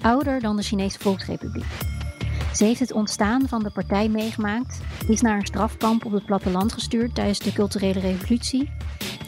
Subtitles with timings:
[0.00, 1.64] Ouder dan de Chinese Volksrepubliek.
[2.54, 6.72] Ze heeft het ontstaan van de partij meegemaakt, is naar een strafkamp op het platteland
[6.72, 8.70] gestuurd tijdens de culturele revolutie,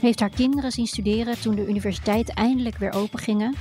[0.00, 3.54] heeft haar kinderen zien studeren toen de universiteiten eindelijk weer open gingen.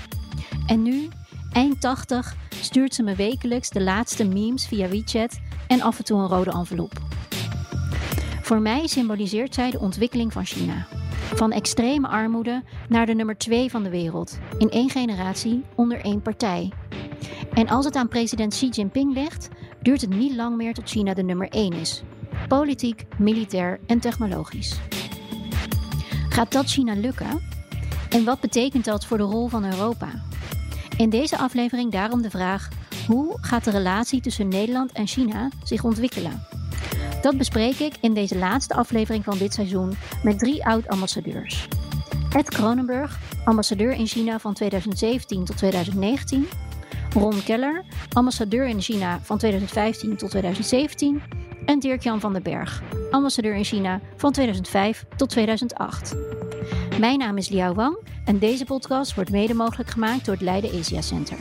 [0.68, 1.08] En nu,
[1.52, 6.20] eind 80, stuurt ze me wekelijks de laatste memes via WeChat en af en toe
[6.20, 6.94] een rode envelop.
[8.42, 10.88] Voor mij symboliseert zij de ontwikkeling van China.
[11.34, 14.40] Van extreme armoede naar de nummer 2 van de wereld.
[14.58, 16.72] In één generatie onder één partij.
[17.60, 19.50] En als het aan president Xi Jinping ligt,
[19.82, 22.04] duurt het niet lang meer tot China de nummer 1 is.
[22.48, 24.80] Politiek, militair en technologisch.
[26.30, 27.42] Gaat dat China lukken?
[28.10, 30.08] En wat betekent dat voor de rol van Europa?
[30.98, 32.70] In deze aflevering daarom de vraag:
[33.08, 36.44] hoe gaat de relatie tussen Nederland en China zich ontwikkelen?
[37.22, 39.94] Dat bespreek ik in deze laatste aflevering van dit seizoen
[40.24, 41.68] met drie oud-ambassadeurs.
[42.36, 46.48] Ed Kronenburg, ambassadeur in China van 2017 tot 2019.
[47.14, 51.22] Ron Keller, ambassadeur in China van 2015 tot 2017.
[51.66, 56.16] En Dirk-Jan van den Berg, ambassadeur in China van 2005 tot 2008.
[57.00, 60.80] Mijn naam is Liao Wang en deze podcast wordt mede mogelijk gemaakt door het Leiden
[60.80, 61.38] Asia Center.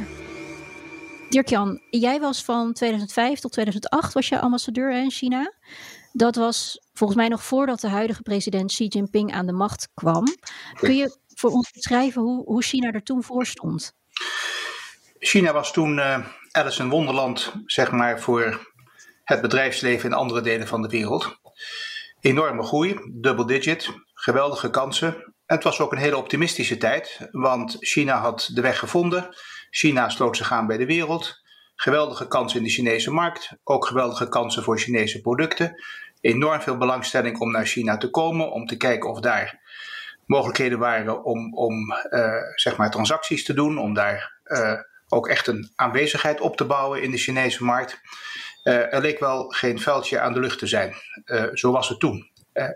[1.28, 5.52] Dirk-Jan, jij was van 2005 tot 2008 was je ambassadeur in China.
[6.12, 10.24] Dat was volgens mij nog voordat de huidige president Xi Jinping aan de macht kwam.
[10.74, 13.92] Kun je voor ons beschrijven hoe, hoe China er toen voor stond?
[15.18, 18.72] China was toen uh, Alice in Wonderland, zeg maar, voor
[19.24, 21.38] het bedrijfsleven in andere delen van de wereld.
[22.20, 25.14] Enorme groei, double digit, geweldige kansen.
[25.46, 29.28] En het was ook een hele optimistische tijd, want China had de weg gevonden.
[29.70, 31.42] China sloot zich aan bij de wereld.
[31.74, 35.82] Geweldige kansen in de Chinese markt, ook geweldige kansen voor Chinese producten.
[36.20, 39.60] Enorm veel belangstelling om naar China te komen, om te kijken of daar
[40.26, 45.46] mogelijkheden waren om, om uh, zeg maar transacties te doen, om daar uh, ook echt
[45.46, 48.00] een aanwezigheid op te bouwen in de Chinese markt.
[48.64, 50.94] Uh, er leek wel geen vuiltje aan de lucht te zijn.
[51.52, 52.30] zo was het toen.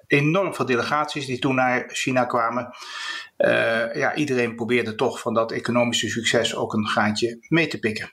[0.06, 2.74] enorm veel delegaties die toen naar China kwamen.
[3.92, 8.12] ja, iedereen probeerde toch van dat economische succes ook een gaantje mee te pikken.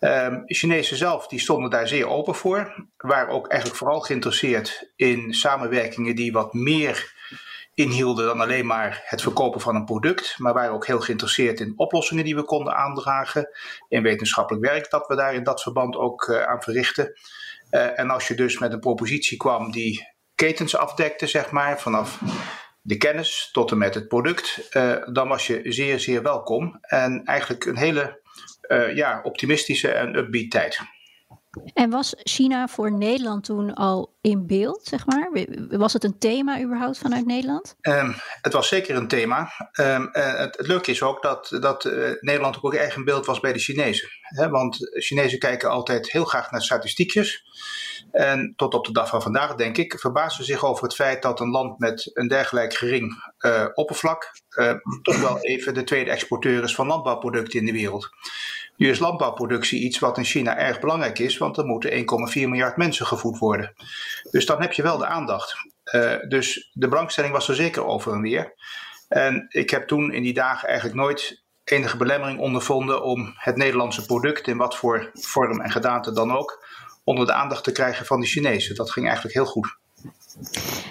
[0.00, 2.86] Um, Chinezen zelf die stonden daar zeer open voor.
[2.96, 7.13] Waren ook eigenlijk vooral geïnteresseerd in samenwerkingen die wat meer
[7.74, 10.34] inhielden dan alleen maar het verkopen van een product.
[10.38, 13.48] Maar waren ook heel geïnteresseerd in oplossingen die we konden aandragen.
[13.88, 17.12] In wetenschappelijk werk dat we daar in dat verband ook uh, aan verrichten.
[17.70, 22.20] Uh, en als je dus met een propositie kwam die ketens afdekte, zeg maar, vanaf
[22.82, 26.78] de kennis tot en met het product, uh, dan was je zeer, zeer welkom.
[26.80, 28.22] En eigenlijk een hele
[28.94, 30.80] ja, optimistische en upbeat tijd.
[31.74, 35.30] En was China voor Nederland toen al in beeld, zeg maar?
[35.68, 37.76] Was het een thema überhaupt vanuit Nederland?
[37.80, 39.50] Um, het was zeker een thema.
[39.80, 43.26] Um, uh, het, het, leuke is ook dat, dat uh, Nederland ook eigen in beeld
[43.26, 44.08] was bij de Chinezen.
[44.20, 47.44] He, want Chinezen kijken altijd heel graag naar statistiekjes.
[48.10, 51.22] En tot op de dag van vandaag, denk ik, verbazen ze zich over het feit
[51.22, 54.32] dat een land met een dergelijk gering uh, oppervlak
[55.02, 58.10] toch wel even de tweede exporteur is van landbouwproducten in de wereld.
[58.76, 62.04] Nu is landbouwproductie iets wat in China erg belangrijk is, want er moeten 1,4
[62.34, 63.72] miljard mensen gevoed worden.
[64.30, 65.54] Dus dan heb je wel de aandacht.
[65.94, 68.54] Uh, dus de belangstelling was er zeker over en weer.
[69.08, 74.06] En ik heb toen in die dagen eigenlijk nooit enige belemmering ondervonden om het Nederlandse
[74.06, 76.66] product, in wat voor vorm en gedaante dan ook,
[77.04, 78.74] onder de aandacht te krijgen van de Chinezen.
[78.74, 79.76] Dat ging eigenlijk heel goed.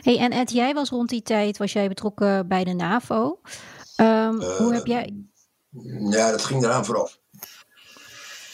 [0.02, 3.40] Hey, en Ed, jij was rond die tijd was jij betrokken bij de NAVO.
[3.98, 5.16] Um, uh, hoe heb jij.
[6.10, 7.22] Ja, dat ging eraan vooraf.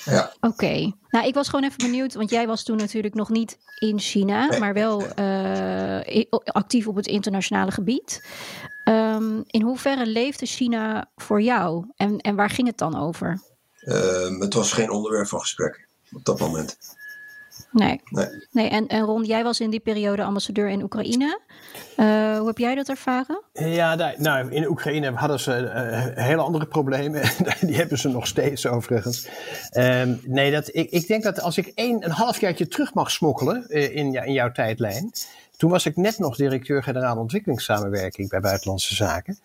[0.09, 0.33] Ja.
[0.35, 0.47] Oké.
[0.47, 0.94] Okay.
[1.09, 4.45] Nou, ik was gewoon even benieuwd, want jij was toen natuurlijk nog niet in China,
[4.45, 4.59] nee.
[4.59, 8.27] maar wel uh, actief op het internationale gebied.
[8.85, 13.41] Um, in hoeverre leefde China voor jou en, en waar ging het dan over?
[13.81, 16.77] Uh, het was geen onderwerp van gesprek op dat moment.
[17.71, 18.01] Nee.
[18.10, 18.27] nee.
[18.51, 18.69] nee.
[18.69, 21.39] En, en Ron, jij was in die periode ambassadeur in Oekraïne.
[21.98, 23.44] Uh, hoe heb jij dat ervaren?
[23.54, 27.21] Ja, nou, in Oekraïne hadden ze uh, hele andere problemen.
[27.68, 29.27] die hebben ze nog steeds overigens.
[29.77, 33.12] Um, nee, dat, ik, ik denk dat als ik een, een half jaartje terug mag
[33.12, 35.12] smokkelen uh, in, in jouw tijdlijn.
[35.57, 39.39] Toen was ik net nog directeur-generaal ontwikkelingssamenwerking bij Buitenlandse Zaken.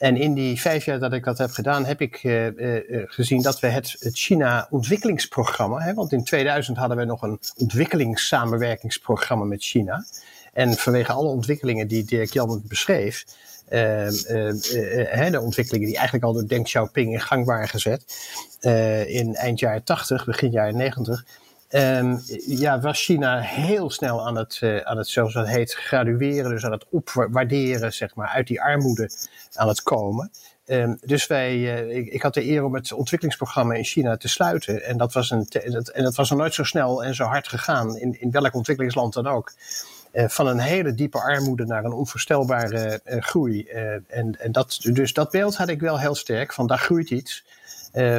[0.00, 3.42] En in die vijf jaar dat ik dat heb gedaan, heb ik uh, uh, gezien
[3.42, 10.04] dat we het, China-ontwikkelingsprogramma, want in 2000 hadden we nog een ontwikkelingssamenwerkingsprogramma met China.
[10.52, 13.24] En vanwege alle ontwikkelingen die Dirk Jan beschreef,
[13.64, 14.08] uh,
[15.30, 18.04] de ontwikkelingen die eigenlijk al door Deng Xiaoping in gang waren gezet
[19.06, 21.24] in eind jaren 80, begin jaren 90,
[21.72, 26.50] Um, ja, was China heel snel aan het, uh, aan het, zoals dat heet, gradueren,
[26.50, 29.10] dus aan het opwaarderen, zeg maar, uit die armoede
[29.54, 30.30] aan het komen.
[30.66, 34.84] Um, dus wij, uh, ik, had de eer om het ontwikkelingsprogramma in China te sluiten.
[34.84, 35.46] En dat was, een,
[35.92, 39.12] en dat was nog nooit zo snel en zo hard gegaan, in, in welk ontwikkelingsland
[39.12, 39.52] dan ook.
[40.12, 43.68] Uh, van een hele diepe armoede naar een onvoorstelbare groei.
[44.08, 47.44] en, en dat, dus dat beeld had ik wel heel sterk, van daar groeit iets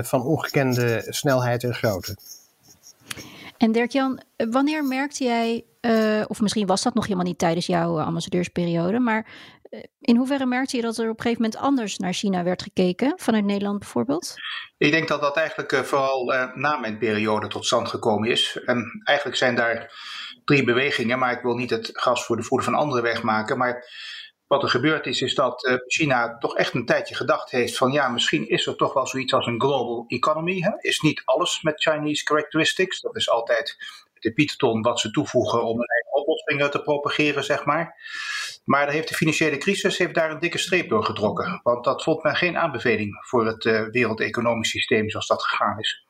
[0.01, 2.15] van ongekende snelheid en grootte.
[3.61, 7.99] En Dirk-Jan, wanneer merkte jij, uh, of misschien was dat nog helemaal niet tijdens jouw
[7.99, 9.27] uh, ambassadeursperiode, maar
[9.69, 12.61] uh, in hoeverre merkte je dat er op een gegeven moment anders naar China werd
[12.61, 14.33] gekeken, vanuit Nederland bijvoorbeeld?
[14.77, 16.25] Ik denk dat dat eigenlijk vooral
[16.55, 18.59] na mijn periode tot stand gekomen is.
[18.65, 19.93] En eigenlijk zijn daar
[20.45, 23.57] drie bewegingen, maar ik wil niet het gas voor de voeten van anderen wegmaken.
[23.57, 23.85] Maar
[24.51, 27.92] wat er gebeurd is, is dat uh, China toch echt een tijdje gedacht heeft van
[27.92, 30.59] ja, misschien is er toch wel zoiets als een global economy.
[30.59, 30.71] Hè?
[30.77, 33.01] Is niet alles met Chinese characteristics.
[33.01, 33.77] Dat is altijd
[34.19, 37.95] de pieton wat ze toevoegen om een eigen oplossing te propageren, zeg maar.
[38.65, 41.59] Maar heeft de financiële crisis heeft daar een dikke streep door getrokken.
[41.63, 46.06] Want dat vond men geen aanbeveling voor het uh, wereldeconomisch systeem zoals dat gegaan is.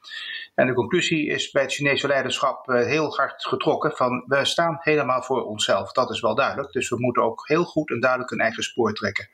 [0.56, 4.78] En de conclusie is bij het Chinese leiderschap uh, heel hard getrokken van we staan
[4.80, 5.92] helemaal voor onszelf.
[5.92, 6.72] Dat is wel duidelijk.
[6.72, 9.30] Dus we moeten ook heel goed en duidelijk een eigen spoor trekken.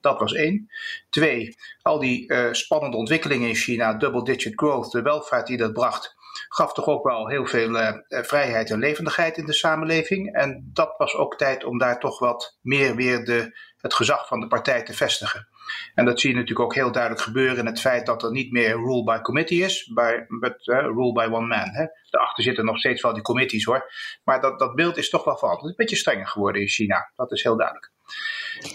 [0.00, 0.70] Dat was één.
[1.10, 5.72] Twee, al die uh, spannende ontwikkelingen in China, double digit growth, de welvaart die dat
[5.72, 6.14] bracht,
[6.48, 10.34] gaf toch ook wel heel veel uh, vrijheid en levendigheid in de samenleving.
[10.34, 14.40] En dat was ook tijd om daar toch wat meer weer de, het gezag van
[14.40, 15.48] de partij te vestigen.
[15.94, 18.52] En dat zie je natuurlijk ook heel duidelijk gebeuren in het feit dat er niet
[18.52, 21.68] meer rule by committee is, maar uh, rule by one man.
[21.70, 21.86] Hè.
[22.10, 23.92] Daarachter zitten nog steeds wel die committees hoor.
[24.24, 25.62] Maar dat, dat beeld is toch wel veranderd.
[25.62, 27.92] Het is een beetje strenger geworden in China, dat is heel duidelijk.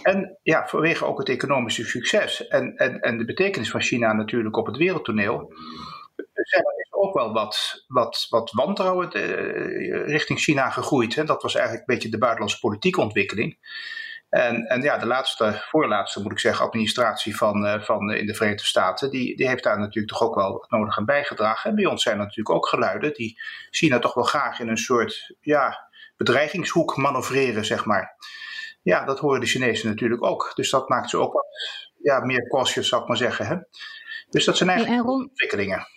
[0.02, 4.58] En ja, vanwege ook het economische succes en, en, en de betekenis van China natuurlijk
[4.58, 5.54] op het wereldtoneel,
[6.34, 11.16] er ook wel wat, wat, wat wantrouwen uh, richting China gegroeid.
[11.16, 11.24] Hè.
[11.24, 13.58] Dat was eigenlijk een beetje de buitenlandse politieke ontwikkeling.
[14.36, 18.34] En, en ja, de laatste, voorlaatste moet ik zeggen, administratie van, uh, van in de
[18.34, 21.70] Verenigde Staten, die, die heeft daar natuurlijk toch ook wel wat nodig aan bijgedragen.
[21.70, 24.78] En bij ons zijn er natuurlijk ook geluiden die China toch wel graag in een
[24.78, 28.16] soort ja, bedreigingshoek manoeuvreren, zeg maar.
[28.82, 30.52] Ja, dat horen de Chinezen natuurlijk ook.
[30.56, 31.48] Dus dat maakt ze ook wat
[31.98, 33.48] ja, meer cautious, zou ik maar zeggen.
[33.48, 33.56] Hè?
[34.30, 35.88] Dus dat zijn eigenlijk ontwikkelingen.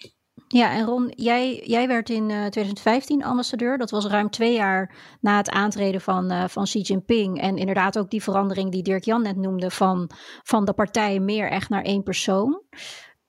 [0.49, 3.79] Ja, en Ron, jij, jij werd in uh, eh, 2015 ambassadeur.
[3.79, 7.41] Dat was ruim twee jaar na het aantreden van, uh, van Xi Jinping.
[7.41, 10.11] En inderdaad ook die verandering die Dirk Jan net noemde van,
[10.43, 12.63] van de partij meer echt naar één persoon.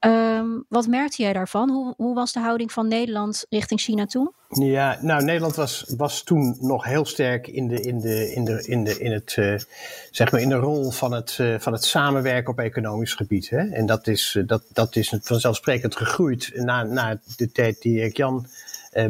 [0.06, 1.70] Um, wat merkte jij daarvan?
[1.70, 4.34] Hoe, hoe was de houding van Nederland richting China toen?
[4.50, 8.64] Ja, nou, Nederland was, was toen nog heel sterk in, de, in, de, in, de,
[8.68, 9.60] in, de, in, het, uh,
[10.12, 13.50] zeg maar in de rol van het, uh, van het samenwerken op economisch gebied.
[13.50, 13.70] Hè?
[13.70, 18.18] En dat is, uh, dat, dat is vanzelfsprekend gegroeid na, na de tijd die ik
[18.18, 18.48] Jan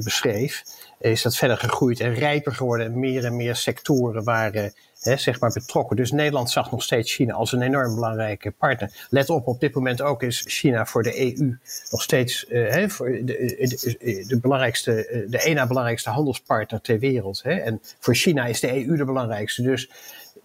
[0.03, 0.63] beschreef.
[1.00, 5.40] Is dat verder gegroeid en rijper geworden en meer en meer sectoren waren hè, zeg
[5.40, 5.96] maar betrokken.
[5.96, 9.07] Dus Nederland zag nog steeds China als een enorm belangrijke partner.
[9.10, 11.57] Let op, op dit moment ook is China voor de EU
[11.92, 17.44] nog steeds uh, hè, voor de, de, belangrijkste, eh, de ena belangrijkste handelspartner ter wereld.
[17.44, 17.54] Hè.
[17.54, 19.62] En voor China is de EU de belangrijkste.
[19.62, 19.90] Dus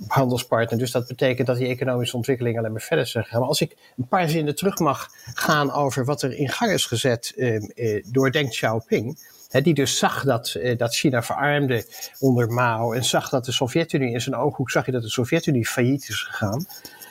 [0.07, 0.79] handelspartner.
[0.79, 3.41] Dus dat betekent dat die economische ontwikkeling alleen maar verder gegaan.
[3.41, 6.87] Maar als ik een paar zinnen terug mag gaan over wat er in gang is
[6.87, 9.19] gezet uh, uh, door Deng Xiaoping
[9.63, 11.85] die dus zag dat, eh, dat China verarmde
[12.19, 15.67] onder Mao en zag dat de Sovjet-Unie in zijn ooghoek zag je dat de Sovjet-Unie
[15.67, 16.67] failliet is gegaan.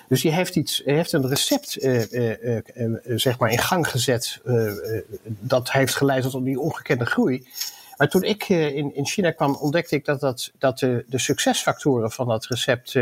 [0.08, 2.02] Dus die heeft, iets, heeft een recept uh,
[3.16, 4.42] zeg maar in gang gezet
[5.24, 7.48] dat heeft geleid tot die ongekende groei.
[7.98, 12.12] Maar toen ik in, in China kwam, ontdekte ik dat, dat, dat de, de succesfactoren
[12.12, 12.96] van dat recept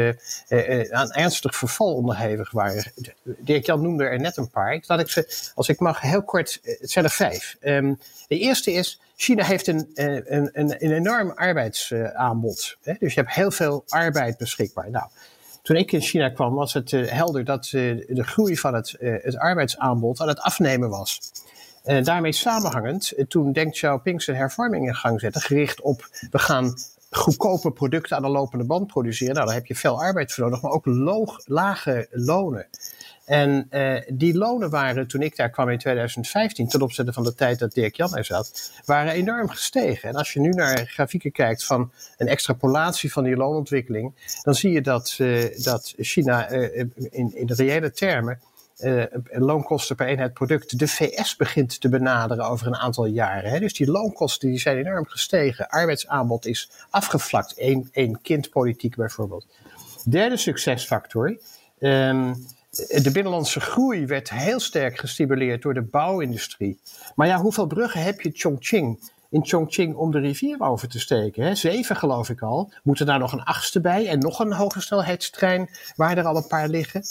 [0.90, 2.92] aan ernstig verval onderhevig waren.
[3.24, 4.84] Dirk-Jan noemde er net een paar.
[4.88, 7.58] Laat ik ze, als ik mag, heel kort, het zijn er vijf.
[7.62, 12.78] Um, de eerste is, China heeft een, een, een, een enorm arbeidsaanbod.
[12.82, 12.94] Hè?
[13.00, 14.90] Dus je hebt heel veel arbeid beschikbaar.
[14.90, 15.06] Nou,
[15.62, 18.96] toen ik in China kwam, was het uh, helder dat uh, de groei van het,
[19.00, 21.20] het arbeidsaanbod aan het afnemen was.
[21.84, 26.74] En daarmee samenhangend, toen Deng Xiaoping zijn hervorming in gang zette, gericht op we gaan
[27.10, 29.34] goedkope producten aan de lopende band produceren.
[29.34, 30.86] Nou, dan heb je veel arbeid voor nodig, maar ook
[31.46, 32.68] lage lonen.
[33.26, 37.34] En uh, die lonen waren, toen ik daar kwam in 2015, ten opzichte van de
[37.34, 40.10] tijd dat Dirk Jan er zat, waren enorm gestegen.
[40.10, 44.72] En als je nu naar grafieken kijkt van een extrapolatie van die loonontwikkeling, dan zie
[44.72, 48.40] je dat, uh, dat China uh, in, in reële termen
[49.32, 53.50] loonkosten per eenheid product de VS begint te benaderen over een aantal jaren.
[53.50, 53.60] Hè.
[53.60, 55.70] Dus die loonkosten die zijn enorm gestegen.
[55.70, 57.54] Arbeidsaanbod is afgevlakt.
[57.56, 59.48] Eén één kindpolitiek bijvoorbeeld.
[60.10, 61.38] Derde succesfactor.
[61.80, 66.80] Um, de binnenlandse groei werd heel sterk gestimuleerd door de bouwindustrie.
[67.16, 71.44] Maar ja, hoeveel bruggen heb je Chongqing, in Chongqing om de rivier over te steken?
[71.44, 71.56] Hè?
[71.56, 72.74] Zeven geloof ik al.
[72.84, 76.48] Moet er daar nog een achtste bij en nog een hogesnelheidstrein waar er al een
[76.48, 77.04] paar liggen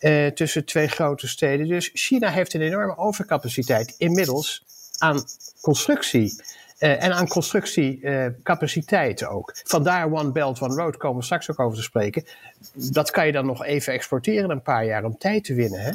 [0.00, 1.68] uh, tussen twee grote steden.
[1.68, 4.64] Dus China heeft een enorme overcapaciteit inmiddels
[4.98, 5.24] aan
[5.60, 6.40] constructie.
[6.78, 9.52] Uh, en aan constructiecapaciteit uh, ook.
[9.64, 12.24] Vandaar One Belt, One Road komen we straks ook over te spreken.
[12.72, 15.80] Dat kan je dan nog even exporteren een paar jaar om tijd te winnen.
[15.80, 15.90] Hè?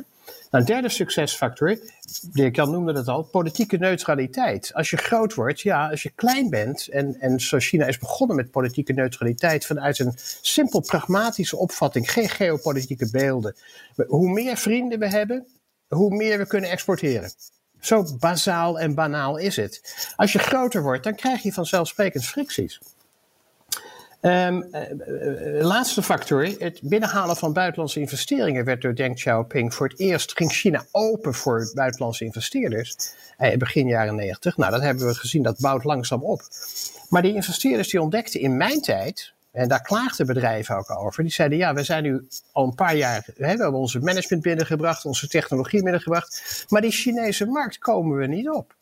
[0.52, 1.78] Nou, een derde succesfactor,
[2.34, 4.72] Dirk Jan noemde het al, politieke neutraliteit.
[4.74, 8.36] Als je groot wordt, ja, als je klein bent, en, en zoals China is begonnen
[8.36, 13.56] met politieke neutraliteit vanuit een simpel pragmatische opvatting, geen geopolitieke beelden.
[14.08, 15.48] Hoe meer vrienden we hebben,
[15.88, 17.32] hoe meer we kunnen exporteren.
[17.82, 19.82] Zo bazaal en banaal is het.
[20.16, 22.80] Als je groter wordt, dan krijg je vanzelfsprekend fricties.
[24.22, 30.00] Um, uh, laatste factor, het binnenhalen van buitenlandse investeringen werd door Deng Xiaoping voor het
[30.00, 32.96] eerst, ging China open voor buitenlandse investeerders,
[33.40, 34.58] uh, begin jaren 90.
[34.58, 36.42] Nou, dat hebben we gezien, dat bouwt langzaam op.
[37.10, 41.24] Maar die investeerders die ontdekten in mijn tijd, en daar klaagden bedrijven ook over.
[41.24, 45.06] Die zeiden, ja, we zijn nu al een paar jaar, we hebben onze management binnengebracht,
[45.06, 46.66] onze technologie binnengebracht.
[46.70, 48.76] Maar die Chinese markt komen we niet op.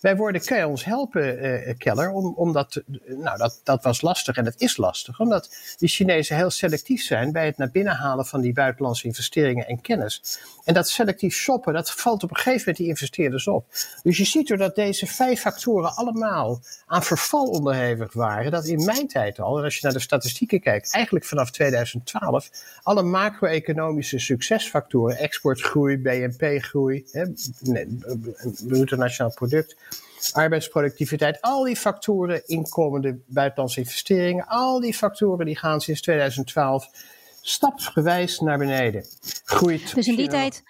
[0.00, 2.10] Wij worden, kan je ons helpen, uh, Keller?
[2.10, 5.20] Om, omdat, nou, dat, dat was lastig en dat is lastig.
[5.20, 9.66] Omdat die Chinezen heel selectief zijn bij het naar binnen halen van die buitenlandse investeringen
[9.66, 10.40] en kennis.
[10.64, 13.66] En dat selectief shoppen, dat valt op een gegeven moment die investeerders op.
[14.02, 18.50] Dus je ziet er dat deze vijf factoren allemaal aan verval onderhevig waren.
[18.50, 22.50] Dat in mijn tijd al, en als je naar de statistieken kijkt, eigenlijk vanaf 2012,
[22.82, 27.04] alle macro-economische succesfactoren, exportgroei, BNP-groei,
[28.66, 29.76] bruto nationaal product,
[30.32, 36.88] arbeidsproductiviteit, al die factoren, inkomende buitenlandse investeringen, al die factoren die gaan sinds 2012
[37.40, 39.04] stapsgewijs naar beneden.
[39.44, 39.94] Groeit.
[39.94, 40.62] Dus in die tijd,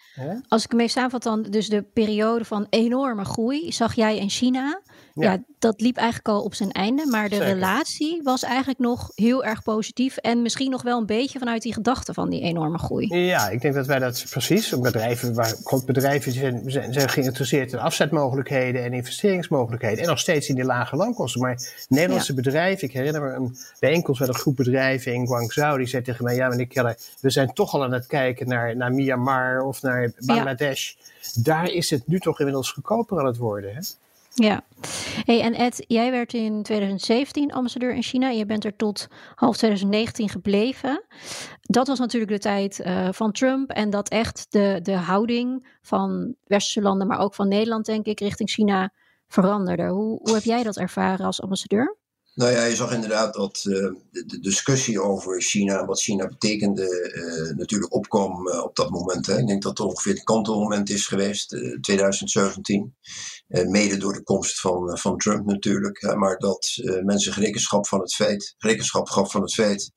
[0.48, 4.30] als ik hem even samenvat, dan dus de periode van enorme groei, zag jij in
[4.30, 4.80] China.
[5.14, 5.42] Ja.
[5.58, 7.06] dat liep eigenlijk al op zijn einde.
[7.06, 10.16] Maar de relatie was eigenlijk nog heel erg positief.
[10.16, 13.14] En misschien nog wel een beetje vanuit die gedachte van die enorme groei.
[13.16, 14.78] Ja, ik denk dat wij dat precies.
[14.78, 15.54] Bedrijven, waar,
[15.86, 19.98] bedrijven zijn, zijn, zijn geïnteresseerd in afzetmogelijkheden en investeringsmogelijkheden.
[19.98, 21.40] En nog steeds in die lage loonkosten.
[21.40, 25.78] Maar Nederlandse bedrijven, ik herinner me een bijeenkomst met een groep bedrijven in Guangzhou.
[25.78, 28.76] Die zei tegen mij: Ja, meneer Keller, we zijn toch al aan het kijken naar,
[28.76, 30.92] naar Myanmar of naar Bangladesh.
[31.34, 33.74] Daar is het nu toch inmiddels goedkoper aan het worden.
[33.74, 33.80] Hè?
[34.40, 34.64] Ja.
[35.24, 38.28] Hey, en Ed, jij werd in 2017 ambassadeur in China.
[38.28, 41.04] Je bent er tot half 2019 gebleven.
[41.60, 43.70] Dat was natuurlijk de tijd uh, van Trump.
[43.70, 48.20] En dat echt de, de houding van westerse landen, maar ook van Nederland, denk ik,
[48.20, 48.92] richting China
[49.26, 49.88] veranderde.
[49.88, 51.96] Hoe, hoe heb jij dat ervaren als ambassadeur?
[52.34, 57.56] Nou ja, je zag inderdaad dat uh, de, discussie over China, wat China betekende, uh,
[57.56, 59.26] natuurlijk opkwam uh, op dat moment.
[59.26, 59.38] Hè.
[59.38, 61.48] Ik denk dat het ongeveer het kantelmoment is geweest,
[61.80, 62.94] 2017.
[63.48, 66.00] mede door de komst van, van Trump natuurlijk.
[66.00, 69.92] Hè, maar dat mensen rekenschap van het feit, rekenschap gaf van het feit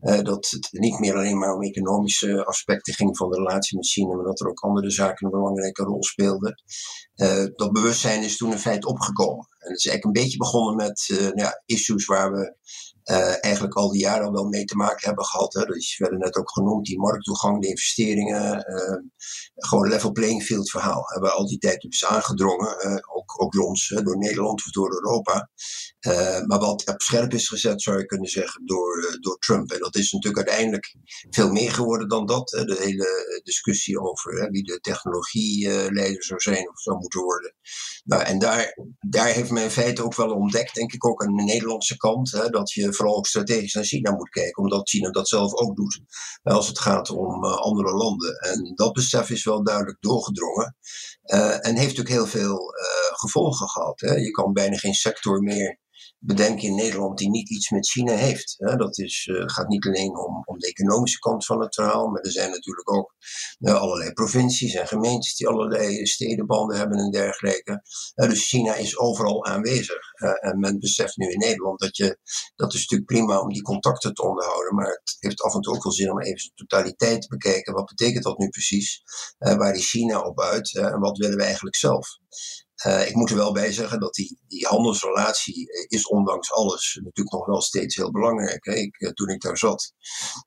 [0.00, 4.14] dat het niet meer alleen maar om economische aspecten ging van de relatie met China,
[4.14, 6.62] maar dat er ook andere zaken een belangrijke rol speelden.
[7.54, 9.46] dat bewustzijn is toen in feite opgekomen.
[9.66, 12.54] En het is eigenlijk een beetje begonnen met uh, nou ja, issues waar we
[13.04, 15.52] uh, eigenlijk al die jaren wel mee te maken hebben gehad.
[15.54, 15.64] Hè.
[15.64, 18.72] Dus werden net ook genoemd, die markttoegang, de investeringen.
[18.72, 18.98] Uh,
[19.54, 21.02] gewoon level playing field verhaal.
[21.06, 22.86] Hebben we al die tijd is aangedrongen.
[22.86, 25.50] Uh, ook, ook door ons, door Nederland of door Europa.
[26.46, 29.70] Maar wat op scherp is gezet, zou je kunnen zeggen, door, door Trump.
[29.70, 30.94] En dat is natuurlijk uiteindelijk
[31.30, 32.48] veel meer geworden dan dat.
[32.48, 37.54] De hele discussie over wie de technologieleider zou zijn of zou moeten worden.
[38.04, 41.36] Nou, en daar, daar heeft men in feite ook wel ontdekt, denk ik ook aan
[41.36, 45.10] de Nederlandse kant, hè, dat je vooral ook strategisch naar China moet kijken, omdat China
[45.10, 46.00] dat zelf ook doet
[46.42, 48.36] als het gaat om uh, andere landen.
[48.36, 50.76] En dat besef is wel duidelijk doorgedrongen
[51.22, 52.58] en heeft natuurlijk heel veel
[53.12, 54.00] gevolgen gehad.
[54.00, 54.14] Hè.
[54.14, 55.78] Je kan bijna geen sector meer
[56.18, 58.56] bedenken in Nederland die niet iets met China heeft.
[58.58, 62.22] Dat is, uh, gaat niet alleen om, om de economische kant van het verhaal, maar
[62.22, 63.14] er zijn natuurlijk ook
[63.58, 67.82] uh, allerlei provincies en gemeentes die allerlei stedenbanden hebben en dergelijke.
[68.14, 70.12] Uh, dus China is overal aanwezig.
[70.40, 72.18] en men beseft nu in Nederland dat je,
[72.56, 75.74] dat is natuurlijk prima om die contacten te onderhouden, maar het heeft af en toe
[75.74, 77.74] ook wel zin om even de totaliteit te bekijken.
[77.74, 79.02] Wat betekent dat nu precies?
[79.38, 82.08] waar is China op uit en wat willen we eigenlijk zelf?
[82.84, 87.36] Uh, ik moet er wel bij zeggen dat die, die handelsrelatie is ondanks alles natuurlijk
[87.36, 88.64] nog wel steeds heel belangrijk.
[88.64, 88.74] Hè.
[88.74, 89.92] Ik, uh, toen ik daar zat,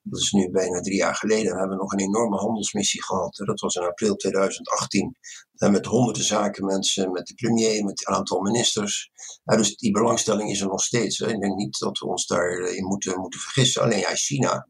[0.03, 3.36] dat is nu bijna drie jaar geleden, hebben we nog een enorme handelsmissie gehad.
[3.36, 5.17] Dat was in april 2018.
[5.59, 9.11] En met honderden zakenmensen, met de premier, met een aantal ministers.
[9.43, 11.17] Ja, dus die belangstelling is er nog steeds.
[11.17, 11.27] Hè.
[11.27, 13.81] Ik denk niet dat we ons daarin moeten, moeten vergissen.
[13.81, 14.67] Alleen ja, China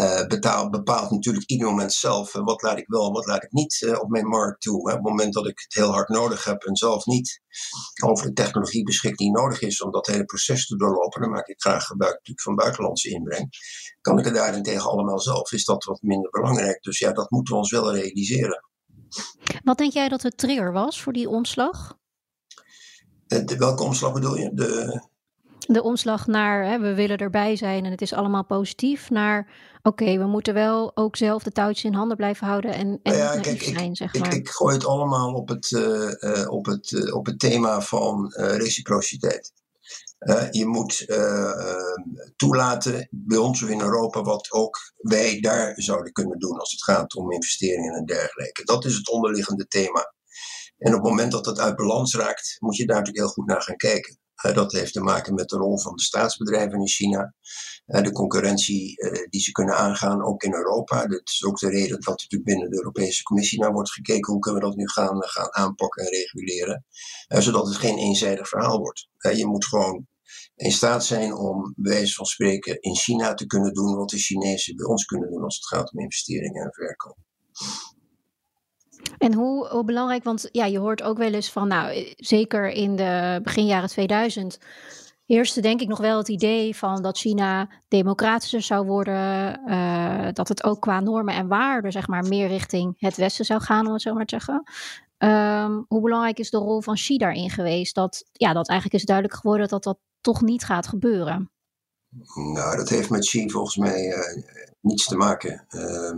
[0.00, 3.52] uh, betaalt, bepaalt natuurlijk ieder moment zelf wat laat ik wel en wat laat ik
[3.52, 4.88] niet op mijn markt toe.
[4.88, 4.96] Hè.
[4.96, 7.40] Op het moment dat ik het heel hard nodig heb en zelf niet
[8.04, 11.46] over de technologie beschik die nodig is om dat hele proces te doorlopen, dan maak
[11.46, 13.48] ik graag gebruik van buitenlandse inbreng.
[14.00, 16.82] Kan ik het daarentegen allemaal zelf, is dat wat minder belangrijk.
[16.82, 18.66] Dus ja, dat moeten we ons wel realiseren.
[19.64, 21.98] Wat denk jij dat de trigger was voor die omslag?
[23.26, 24.50] De, welke omslag bedoel je?
[24.54, 25.00] De,
[25.58, 29.50] de omslag naar hè, we willen erbij zijn en het is allemaal positief, naar
[29.82, 33.40] oké, we moeten wel ook zelf de touwtjes in handen blijven houden en, en ja,
[33.40, 34.34] kijk, zijn, ik, zeg maar.
[34.34, 37.80] Ik, ik, gooi het allemaal op het, uh, uh, op het, uh, op het thema
[37.80, 39.52] van reciprociteit.
[40.50, 41.06] Je moet
[42.36, 46.82] toelaten bij ons of in Europa wat ook wij daar zouden kunnen doen als het
[46.82, 48.64] gaat om investeringen en dergelijke.
[48.64, 50.14] Dat is het onderliggende thema.
[50.78, 53.46] En op het moment dat dat uit balans raakt, moet je daar natuurlijk heel goed
[53.46, 54.18] naar gaan kijken.
[54.46, 57.34] Uh, dat heeft te maken met de rol van de staatsbedrijven in China.
[57.86, 61.06] Uh, de concurrentie uh, die ze kunnen aangaan, ook in Europa.
[61.06, 64.32] Dat is ook de reden dat natuurlijk binnen de Europese Commissie naar wordt gekeken.
[64.32, 66.84] Hoe kunnen we dat nu gaan, gaan aanpakken en reguleren?
[67.28, 69.08] zodat het geen eenzijdig verhaal wordt.
[69.18, 70.06] je moet gewoon
[70.54, 74.18] in staat zijn om, bij wijze van spreken, in China te kunnen doen wat de
[74.18, 77.16] Chinezen bij ons kunnen doen als het gaat om investeringen en verkoop.
[79.18, 82.96] En hoe, hoe, belangrijk, want ja, je hoort ook wel eens van, nou, zeker in
[82.96, 84.58] de begin jaren 2000
[85.28, 90.48] heerste denk ik nog wel het idee van dat China democratischer zou worden, uh, dat
[90.48, 93.92] het ook qua normen en waarden, zeg maar, meer richting het Westen zou gaan, om
[93.92, 94.62] het zo maar te zeggen.
[95.18, 97.94] Um, hoe belangrijk is de rol van Xi daarin geweest?
[97.94, 101.50] Dat, ja, dat eigenlijk is duidelijk geworden dat dat toch niet gaat gebeuren.
[102.34, 104.42] Nou, dat heeft met Xi volgens mij uh,
[104.80, 105.66] niets te maken.
[105.70, 106.12] Uh,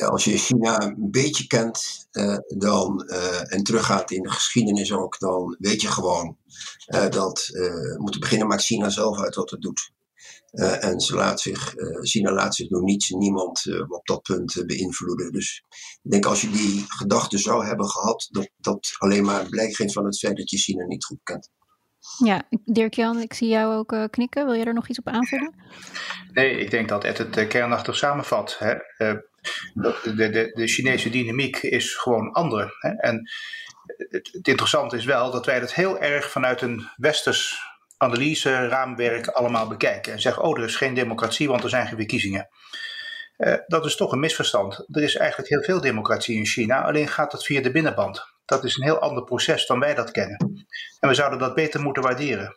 [0.00, 5.18] als je China een beetje kent uh, dan, uh, en teruggaat in de geschiedenis ook,
[5.18, 6.36] dan weet je gewoon
[6.86, 9.92] uh, dat we moeten beginnen maakt China zelf uit wat het doet.
[10.80, 15.32] en ze laat zich, China laat zich door niets en niemand op dat punt beïnvloeden.
[15.32, 15.64] Dus
[16.02, 19.92] ik denk als je die gedachte zou hebben gehad, dat dat alleen maar blijk geeft
[19.92, 21.50] van het feit dat je China niet goed kent.
[22.24, 24.44] Ja, Dirk-Jan, ik zie jou ook uh, knikken.
[24.44, 25.54] Wil je er nog iets op aanvullen?
[26.32, 28.56] Nee, ik denk dat Ed het uh, kernachtig samenvat.
[28.58, 28.74] Hè.
[28.98, 29.18] Uh,
[29.74, 32.76] de, de, de Chinese dynamiek is gewoon andere.
[32.78, 32.90] Hè.
[32.90, 33.30] En
[33.96, 39.26] het, het, interessante is wel dat wij dat heel erg vanuit een westers analyse, raamwerk
[39.26, 40.12] allemaal bekijken.
[40.12, 42.48] En zeggen, oh, er is geen democratie, want er zijn geen verkiezingen.
[43.66, 44.86] dat is toch een misverstand.
[44.90, 48.32] Er is eigenlijk heel veel democratie in China, alleen gaat dat via de binnenband.
[48.44, 50.66] Dat is een heel ander proces dan wij dat kennen.
[51.00, 52.56] En we zouden dat beter moeten waarderen.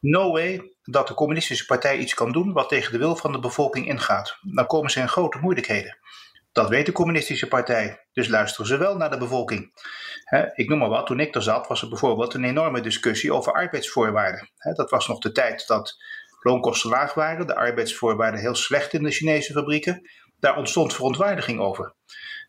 [0.00, 3.38] No way dat de communistische partij iets kan doen wat tegen de wil van de
[3.38, 4.38] bevolking ingaat.
[4.42, 5.98] Dan komen ze in grote moeilijkheden.
[6.56, 9.72] Dat weet de communistische partij, dus luisteren ze wel naar de bevolking.
[10.54, 13.52] ik noem maar wat, toen ik er zat was er bijvoorbeeld een enorme discussie over
[13.52, 14.50] arbeidsvoorwaarden.
[14.74, 15.96] dat was nog de tijd dat
[16.40, 20.10] loonkosten laag waren, de arbeidsvoorwaarden heel slecht in de Chinese fabrieken.
[20.38, 21.94] Daar ontstond verontwaardiging over.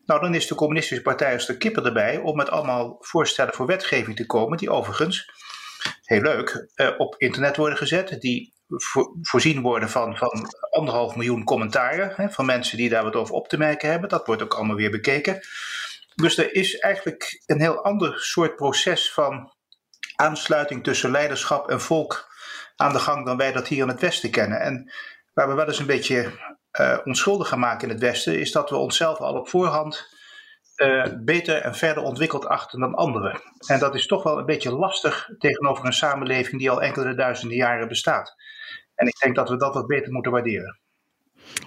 [0.04, 3.66] Nou, dan is de Communistische Partij als de kippen erbij om met allemaal voorstellen voor
[3.66, 5.30] wetgeving te komen, die overigens,
[6.02, 8.54] heel leuk, eh, op internet worden gezet, die
[9.22, 13.48] voorzien worden van, van anderhalf miljoen commentaren hè, van mensen die daar wat over op
[13.48, 14.08] te merken hebben.
[14.08, 15.40] Dat wordt ook allemaal weer bekeken.
[16.14, 19.52] Dus er is eigenlijk een heel ander soort proces van
[20.16, 22.28] aansluiting tussen leiderschap en volk
[22.76, 24.60] aan de gang dan wij dat hier in het Westen kennen.
[24.60, 24.92] En
[25.34, 26.32] waar we wel eens een beetje
[26.80, 30.16] uh, onschuldig gaan maken in het Westen, is dat we onszelf al op voorhand
[30.76, 33.40] uh, beter en verder ontwikkeld achten dan anderen.
[33.66, 37.56] En dat is toch wel een beetje lastig tegenover een samenleving die al enkele duizenden
[37.56, 38.36] jaren bestaat.
[38.98, 40.78] En ik denk dat we dat wat beter moeten waarderen.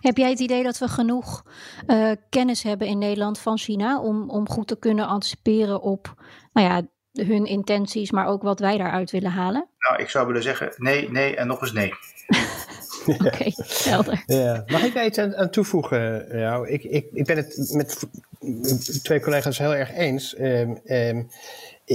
[0.02, 1.46] Heb jij het idee dat we genoeg
[1.88, 6.14] uh, kennis hebben in Nederland van China om, om goed te kunnen anticiperen op
[6.54, 6.82] nou ja,
[7.26, 9.68] hun intenties, maar ook wat wij daaruit willen halen?
[9.78, 11.94] Nou, ik zou willen zeggen nee, nee en nog eens nee.
[13.08, 14.24] Oké, okay, helder.
[14.26, 14.64] Ja.
[14.68, 16.26] Mag ik daar iets aan, toevoegen?
[16.30, 18.08] Nou, ik, ik, ik ben het met
[19.04, 20.40] twee collega's heel erg eens.
[20.40, 21.30] Um, um,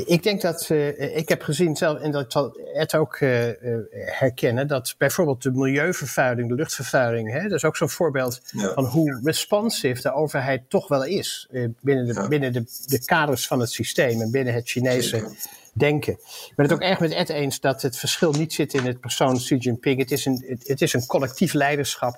[0.05, 3.45] Ik denk dat, uh, ik heb gezien zelf, en dat zal Ed ook uh,
[3.91, 8.41] herkennen, dat bijvoorbeeld de milieuvervuiling, de luchtvervuiling, hè, dat is ook zo'n voorbeeld
[8.75, 11.49] van hoe responsive de overheid toch wel is
[11.81, 15.35] binnen, de, binnen de, de kaders van het systeem en binnen het Chinese
[15.73, 16.13] denken.
[16.13, 19.01] Ik ben het ook erg met Ed eens dat het verschil niet zit in het
[19.01, 19.99] persoon Xi Jinping.
[19.99, 22.17] Het is een, het, het is een collectief leiderschap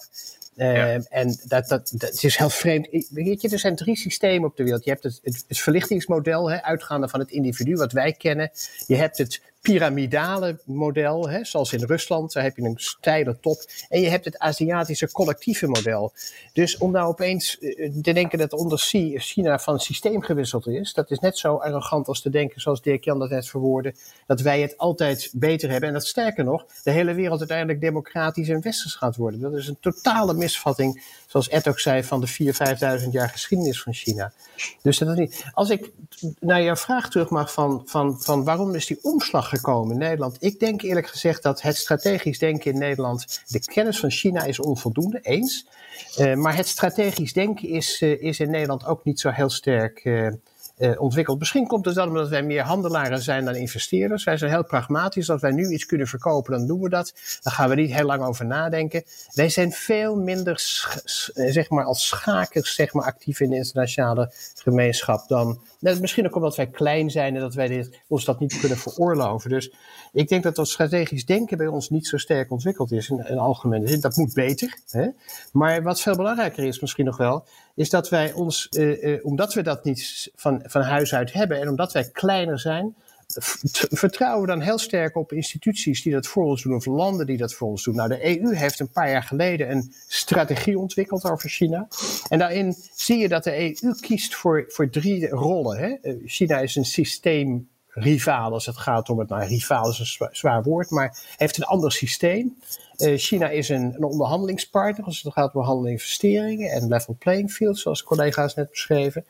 [0.59, 2.89] Ehm, en dat, dat, dat is heel vreemd.
[3.11, 4.85] Weet je, er zijn drie systemen op de wereld.
[4.85, 8.51] Je hebt het, het, het verlichtingsmodel, hè, uitgaande van het individu, wat wij kennen.
[8.87, 9.43] Je hebt het
[9.73, 13.57] piramidale model, hè, zoals in Rusland, daar heb je een steile top.
[13.89, 16.13] En je hebt het Aziatische collectieve model.
[16.53, 21.11] Dus om nou opeens eh, te denken dat onder China van systeem gewisseld is, dat
[21.11, 23.95] is net zo arrogant als te denken, zoals Dirk Jan dat net verwoordde,
[24.27, 25.89] dat wij het altijd beter hebben.
[25.89, 29.41] En dat sterker nog, de hele wereld uiteindelijk democratisch en westers gaat worden.
[29.41, 32.29] Dat is een totale misvatting, zoals Ed ook zei, van de
[32.99, 34.33] 4.000, 5.000 jaar geschiedenis van China.
[34.83, 35.45] Dus dat niet.
[35.53, 35.91] Als ik
[36.41, 40.37] naar jouw vraag terug mag van, van, van waarom is die omslag gekomen in Nederland?
[40.41, 44.61] Ik denk eerlijk gezegd dat het strategisch denken in Nederland, de kennis van China is
[44.61, 45.67] onvoldoende, eens.
[46.19, 50.05] Uh, maar het strategisch denken is, uh, is in Nederland ook niet zo heel sterk
[50.79, 51.39] uh, ontwikkeld.
[51.39, 54.25] Misschien komt het dan omdat wij meer handelaren zijn dan investeerders.
[54.25, 55.31] Wij zijn heel pragmatisch.
[55.31, 57.13] Als wij nu iets kunnen verkopen, dan doen we dat.
[57.43, 59.03] Dan gaan we niet heel lang over nadenken.
[59.35, 60.63] Wij zijn veel minder,
[61.35, 65.61] eh, zeg maar, als schakers, zeg maar, actief in de internationale gemeenschap dan.
[65.81, 69.51] Misschien ook omdat wij klein zijn en dat wij ons dat niet kunnen veroorloven.
[69.51, 69.73] Dus
[70.13, 73.39] ik denk dat dat strategisch denken bij ons niet zo sterk ontwikkeld is in, in
[73.39, 74.01] algemene zin.
[74.01, 74.79] Dat moet beter.
[74.91, 75.09] Hè?
[75.53, 77.45] Maar wat veel belangrijker is misschien nog wel,
[77.79, 81.61] is dat wij ons, uh, uh, omdat we dat niet van, van huis uit hebben
[81.61, 82.95] en omdat wij kleiner zijn,
[83.91, 87.37] vertrouwen we dan heel sterk op instituties die dat voor ons doen of landen die
[87.37, 87.95] dat voor ons doen.
[87.95, 91.89] Nou, de EU heeft een paar jaar geleden een strategie ontwikkeld over China.
[92.29, 95.79] En daarin zie je dat de EU kiest voor, voor drie rollen.
[95.79, 95.89] Hè?
[95.89, 97.69] Eh, China is een systeem
[98.01, 99.29] rivaal als het gaat om het.
[99.29, 102.59] Nou, rivaal is een zwaar, woord, maar heeft een ander systeem.
[102.99, 107.51] Uh, China is een, een, onderhandelingspartner als het gaat om handel investeringen en level playing
[107.51, 109.25] field, zoals collega's net beschreven.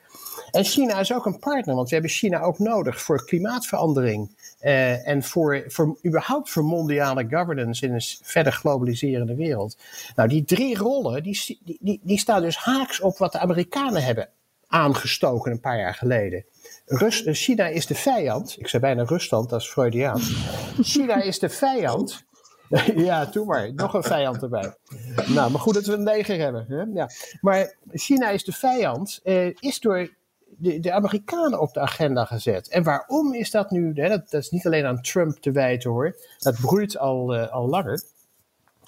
[0.50, 5.08] En China is ook een partner, want we hebben China ook nodig voor klimaatverandering uh,
[5.08, 9.76] en voor, voor überhaupt voor mondiale governance in een verder globaliserende wereld.
[10.16, 14.28] Nou, die drie rollen, die, die, die staan dus haaks op wat de Amerikanen hebben
[14.68, 16.44] aangestoken een paar jaar geleden.
[16.88, 18.56] Rus, eh, China is de vijand.
[18.58, 20.36] Ik zei bijna Rusland, dat is Freudiaans.
[20.80, 22.24] China is de vijand.
[22.94, 23.74] ja, doe maar.
[23.74, 24.74] Nog een vijand erbij.
[25.26, 26.64] Nou, maar goed dat we een leger hebben.
[26.68, 26.82] Hè?
[27.00, 27.10] Ja.
[27.40, 32.68] Maar China is de vijand, eh, is door de, de, Amerikanen op de agenda gezet.
[32.68, 33.92] En waarom is dat nu?
[33.94, 34.08] Hè?
[34.08, 36.16] Dat, is niet alleen aan Trump te wijten hoor.
[36.38, 38.02] Dat broeit al, uh, al langer.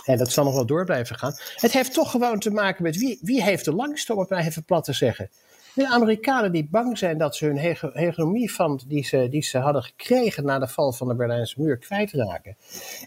[0.04, 1.34] En dat zal nog wel door blijven gaan.
[1.54, 4.44] Het heeft toch gewoon te maken met wie, wie heeft de langste, om het maar
[4.44, 5.30] even plat te zeggen.
[5.74, 7.58] De Amerikanen die bang zijn dat ze hun
[7.92, 11.78] hegemonie van, die, ze, die ze hadden gekregen na de val van de Berlijnse muur
[11.78, 12.56] kwijtraken.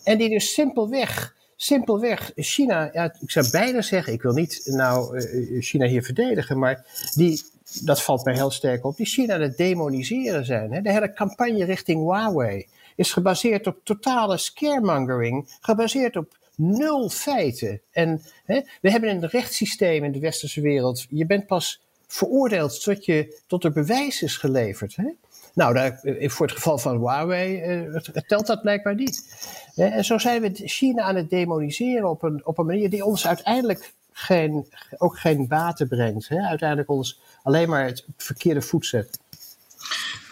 [0.03, 5.17] En die dus simpelweg, simpelweg China, ja, ik zou bijna zeggen, ik wil niet nou
[5.17, 7.41] uh, China hier verdedigen, maar die,
[7.83, 10.73] dat valt mij heel sterk op, die China het demoniseren zijn.
[10.73, 10.81] Hè?
[10.81, 17.81] De hele campagne richting Huawei is gebaseerd op totale scaremongering, gebaseerd op nul feiten.
[17.91, 21.05] En hè, we hebben een rechtssysteem in de westerse wereld.
[21.09, 24.95] Je bent pas veroordeeld tot, je, tot er bewijs is geleverd.
[24.95, 25.09] Hè?
[25.53, 27.95] Nou, daar, eh, voor het geval van Huawei uh,
[28.27, 29.45] telt dat blijkbaar niet.
[29.75, 33.27] en zo zijn we China aan het demoniseren op een, op een manier die ons
[33.27, 36.27] uiteindelijk geen, ook geen baten brengt.
[36.27, 36.39] Hè?
[36.39, 39.19] Uiteindelijk ons alleen maar het verkeerde voet zet.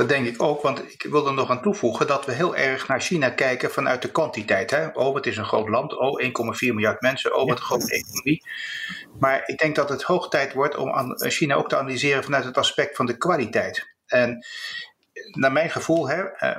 [0.02, 2.88] Dat denk ik ook, want ik wil er nog aan toevoegen dat we heel erg
[2.88, 4.72] naar China kijken vanuit de kwantiteit.
[4.72, 4.88] Hè?
[4.88, 5.98] Oh, het is een groot land.
[5.98, 7.36] Oh, 1,4 miljard mensen.
[7.36, 8.44] Oh, wat een grote economie.
[9.20, 12.58] Maar ik denk dat het hoog tijd wordt om China ook te analyseren vanuit het
[12.58, 13.96] aspect van de kwaliteit.
[14.06, 14.46] En
[15.32, 16.58] naar mijn gevoel hè, eh,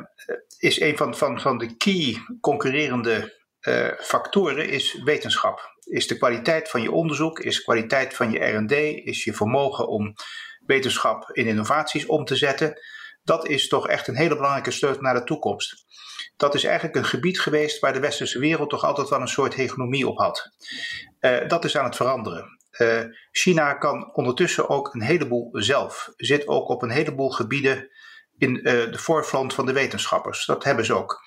[0.58, 5.76] is een van, van, van de key concurrerende uh, factoren is wetenschap.
[5.84, 8.72] Is de kwaliteit van je onderzoek, is de kwaliteit van je R&D,
[9.06, 10.14] is je vermogen om
[10.66, 12.80] wetenschap in innovaties om te zetten.
[13.24, 15.84] Dat is toch echt een hele belangrijke sleutel naar de toekomst.
[16.36, 19.54] Dat is eigenlijk een gebied geweest waar de westerse wereld toch altijd wel een soort
[19.54, 20.50] hegemonie op had.
[21.20, 22.60] Uh, dat is aan het veranderen.
[22.78, 26.12] Uh, China kan ondertussen ook een heleboel zelf.
[26.16, 27.90] Zit ook op een heleboel gebieden
[28.38, 30.46] in uh, de voorfront van de wetenschappers.
[30.46, 31.20] Dat hebben ze ook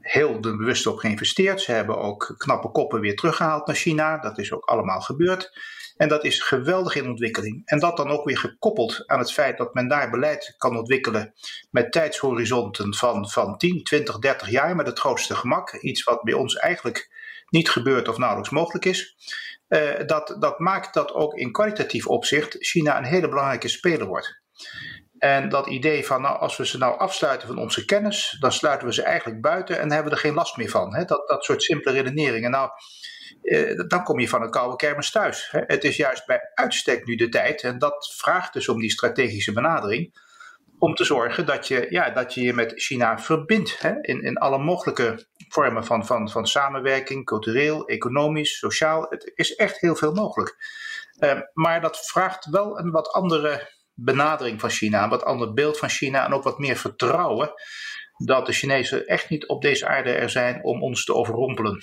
[0.00, 1.60] heel bewust op geïnvesteerd.
[1.60, 4.18] Ze hebben ook knappe koppen weer teruggehaald naar China.
[4.18, 5.50] Dat is ook allemaal gebeurd.
[5.96, 7.62] En dat is geweldig in ontwikkeling.
[7.64, 11.34] En dat dan ook weer gekoppeld aan het feit dat men daar beleid kan ontwikkelen
[11.70, 15.72] met tijdshorizonten van, van 10, 20, 30 jaar met het grootste gemak.
[15.72, 17.10] Iets wat bij ons eigenlijk
[17.48, 19.16] niet gebeurt of nauwelijks mogelijk is.
[19.68, 24.42] Uh, dat, dat maakt dat ook in kwalitatief opzicht China een hele belangrijke speler wordt.
[25.24, 28.86] En dat idee van, nou, als we ze nou afsluiten van onze kennis, dan sluiten
[28.86, 30.94] we ze eigenlijk buiten en hebben we er geen last meer van.
[30.94, 31.04] Hè?
[31.04, 32.50] Dat, dat soort simpele redeneringen.
[32.50, 32.70] Nou,
[33.42, 35.48] eh, dan kom je van een koude kermis thuis.
[35.50, 35.60] Hè?
[35.66, 39.52] Het is juist bij uitstek nu de tijd, en dat vraagt dus om die strategische
[39.52, 40.20] benadering,
[40.78, 43.92] om te zorgen dat je ja, dat je, je met China verbindt hè?
[44.00, 49.06] In, in alle mogelijke vormen van, van, van samenwerking, cultureel, economisch, sociaal.
[49.08, 50.56] Het is echt heel veel mogelijk.
[51.18, 55.78] Uh, maar dat vraagt wel een wat andere benadering van China, een wat ander beeld
[55.78, 57.52] van China en ook wat meer vertrouwen
[58.16, 61.82] dat de Chinezen echt niet op deze aarde er zijn om ons te overrompelen.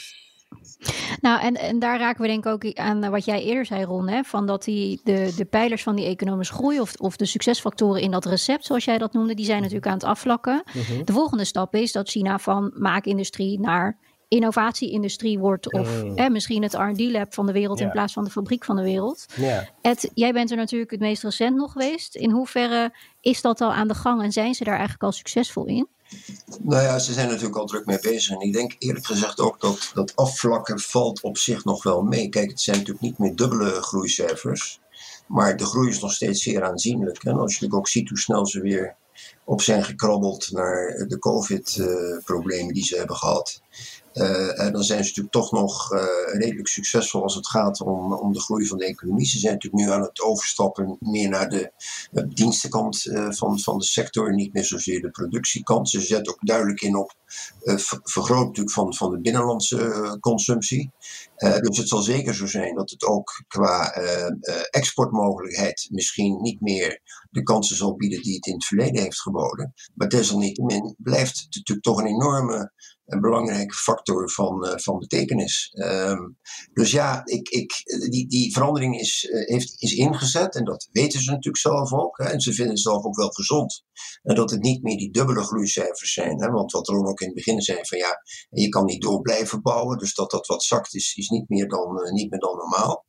[1.22, 4.08] Nou, en, en daar raken we denk ik ook aan wat jij eerder zei, Ron.
[4.08, 8.02] Hè, van dat die, de, de pijlers van die economische groei of, of de succesfactoren
[8.02, 10.64] in dat recept, zoals jij dat noemde, die zijn natuurlijk aan het afvlakken.
[10.66, 11.04] Mhm.
[11.04, 13.98] De volgende stap is dat China van maakindustrie naar
[14.32, 15.74] innovatieindustrie wordt.
[15.74, 16.32] Of mm.
[16.32, 19.26] misschien het R&D-lab van de wereld in plaats van de fabriek van de wereld.
[19.36, 19.70] Ja.
[19.82, 22.16] Ed, jij bent er natuurlijk het meest recent nog geweest.
[22.16, 25.66] In hoeverre is dat al aan de gang en zijn ze daar eigenlijk al succesvol
[25.66, 25.88] in?
[26.62, 28.36] Nou ja, ze zijn natuurlijk al druk mee bezig.
[28.36, 32.30] En ik denk eerlijk gezegd ook dat dat afvlakken valt op zich nog wel mee.
[32.30, 34.80] Kijk, het zijn natuurlijk niet meer dubbele groeicijfers.
[35.28, 37.24] Maar de groei is nog steeds zeer aanzienlijk.
[37.24, 38.96] En als je natuurlijk ook ziet hoe snel ze weer
[39.44, 43.62] op zijn gekrabbeld naar de COVID-problemen eh, die ze hebben gehad.
[44.14, 48.14] Uh, en dan zijn ze natuurlijk toch nog uh, redelijk succesvol als het gaat om,
[48.14, 49.26] om de groei van de economie.
[49.26, 51.72] Ze zijn natuurlijk nu aan het overstappen meer naar de
[52.28, 55.90] dienstenkant van, van de sector, niet meer zozeer de productiekant.
[55.90, 57.14] Ze zetten ook duidelijk in op
[58.04, 60.92] vergroot natuurlijk van, van de binnenlandse consumptie.
[61.36, 63.92] dus het zal zeker zo zijn dat het ook qua
[64.70, 69.74] exportmogelijkheid misschien niet meer de kansen zal bieden die het in het verleden heeft geboden.
[69.96, 72.72] Maar desalniettemin blijft het natuurlijk toch een enorme
[73.12, 75.74] een belangrijke factor van, uh, van betekenis.
[75.74, 76.38] Um,
[76.74, 77.74] dus ja, ik, ik,
[78.10, 82.18] die, die verandering is, uh, heeft, is ingezet en dat weten ze natuurlijk zelf ook.
[82.18, 83.84] Hè, en ze vinden het zelf ook wel gezond.
[84.24, 86.42] En dat het niet meer die dubbele groeicijfers zijn.
[86.42, 89.22] Hè, want wat Ron ook in het begin zei van ja, je kan niet door
[89.22, 89.98] blijven bouwen.
[89.98, 93.06] Dus dat dat wat zakt is, is niet, meer dan, uh, niet meer dan normaal.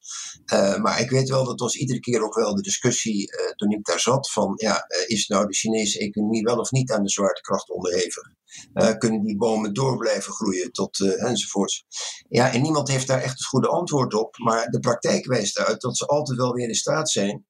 [0.83, 4.01] maar ik weet wel dat was iedere keer ook wel de discussie toen ik daar
[4.01, 8.31] zat van ja, is nou de Chinese economie wel of niet aan de zwaartekracht onderhevig?
[8.75, 11.85] Uh, kunnen die bomen door blijven groeien tot uh, enzovoorts.
[12.29, 14.37] Ja, en niemand heeft daar echt het goede antwoord op.
[14.37, 17.47] Maar de praktijk wijst uit dat ze altijd wel weer in staat zijn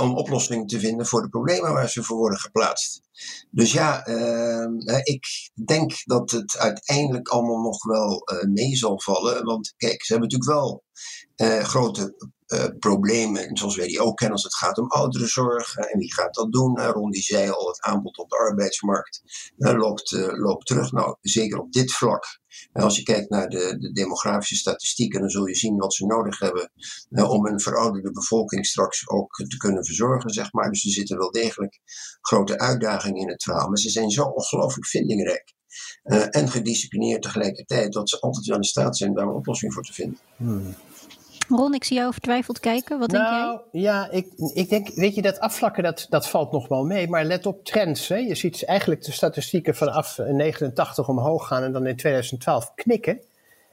[0.00, 3.00] om oplossingen te vinden voor de problemen waar ze voor worden geplaatst.
[3.50, 5.26] Dus ja, ehm, ik
[5.64, 9.44] denk dat het uiteindelijk allemaal nog wel mee zal vallen.
[9.44, 10.84] Want kijk, ze hebben natuurlijk wel
[11.62, 12.14] grote
[12.52, 15.76] uh, problemen, zoals wij die ook kennen als het gaat om ouderenzorg.
[15.76, 16.78] en wie gaat dat doen?
[16.78, 19.22] Uh, Ron die zei al, het aanbod op de arbeidsmarkt
[19.56, 20.92] loopt, loopt terug.
[20.92, 22.40] Nou, zeker op dit vlak.
[22.72, 26.38] als je kijkt naar de, de, demografische statistieken, dan zul je zien wat ze nodig
[26.38, 26.70] hebben
[27.10, 30.70] om een verouderde bevolking straks ook te kunnen verzorgen, zeg maar.
[30.70, 31.80] Dus er zitten wel degelijk
[32.20, 33.68] grote uitdagingen in het verhaal.
[33.68, 35.54] Maar ze zijn zo ongelooflijk vindingrijk.
[36.30, 39.92] En gedisciplineerd tegelijkertijd, dat ze altijd wel in staat zijn daar een oplossing voor te
[39.92, 40.18] vinden.
[40.36, 40.74] Hmm.
[41.56, 42.98] Ron, ik zie jou vertwijfeld kijken.
[42.98, 43.38] Wat denk jij?
[43.38, 47.08] Nou, ja, ik, ik denk, weet je, dat afvlakken, dat, dat valt nog wel mee.
[47.08, 48.08] Maar let op trends.
[48.08, 48.16] Hè.
[48.16, 53.20] Je ziet eigenlijk de statistieken vanaf 89 omhoog gaan en dan in 2012 knikken.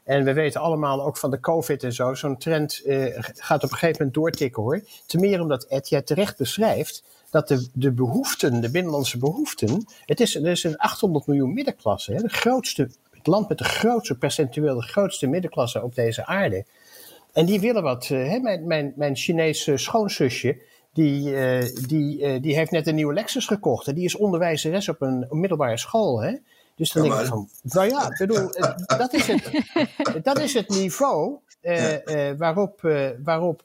[0.03, 3.71] En we weten allemaal ook van de COVID en zo, zo'n trend uh, gaat op
[3.71, 4.81] een gegeven moment doortikken hoor.
[5.05, 10.19] Ten meer omdat Ed jij terecht beschrijft dat de, de behoeften, de binnenlandse behoeften, het
[10.19, 14.17] is, er is een 800 miljoen middenklasse, hè, de grootste, het land met de grootste,
[14.17, 16.65] percentueel de grootste middenklasse op deze aarde.
[17.33, 18.09] En die willen wat.
[18.09, 18.39] Uh, hè?
[18.39, 20.61] Mijn, mijn, mijn Chinese schoonzusje,
[20.93, 23.87] die, uh, die, uh, die heeft net een nieuwe Lexus gekocht.
[23.87, 26.21] En die is onderwijzeres op een, middelbare school.
[26.21, 26.35] Hè?
[26.75, 28.51] Dus dan denk ik van, nou ja, bedoel,
[28.97, 29.51] dat, is het,
[30.23, 31.37] dat is het niveau
[32.37, 32.81] waarop,
[33.23, 33.63] waarop,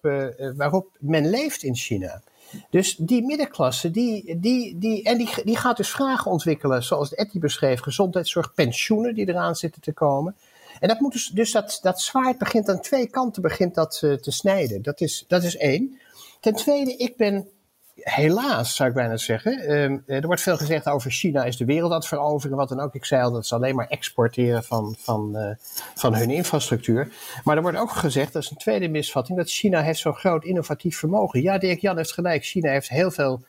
[0.56, 2.22] waarop men leeft in China.
[2.70, 7.38] Dus die middenklasse, die, die, die, en die, die gaat dus vragen ontwikkelen, zoals Etty
[7.38, 10.36] beschreef, gezondheidszorg, pensioenen die eraan zitten te komen.
[10.80, 14.14] En dat moet dus, dus dat, dat zwaard begint aan twee kanten begint dat, uh,
[14.14, 14.82] te snijden.
[14.82, 15.98] Dat is, dat is één.
[16.40, 17.48] Ten tweede, ik ben
[17.94, 19.72] helaas, zou ik bijna zeggen.
[19.72, 22.80] Um, er wordt veel gezegd over China is de wereld aan het veroveren, wat dan
[22.80, 22.94] ook.
[22.94, 25.50] Ik zei al dat ze alleen maar exporteren van, van, uh,
[25.94, 27.12] van hun infrastructuur.
[27.44, 30.44] Maar er wordt ook gezegd, dat is een tweede misvatting, dat China heeft zo'n groot
[30.44, 31.42] innovatief vermogen.
[31.42, 32.44] Ja, Dirk Jan heeft gelijk.
[32.44, 33.44] China heeft heel veel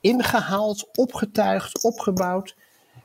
[0.00, 2.56] ingehaald, opgetuigd, opgebouwd.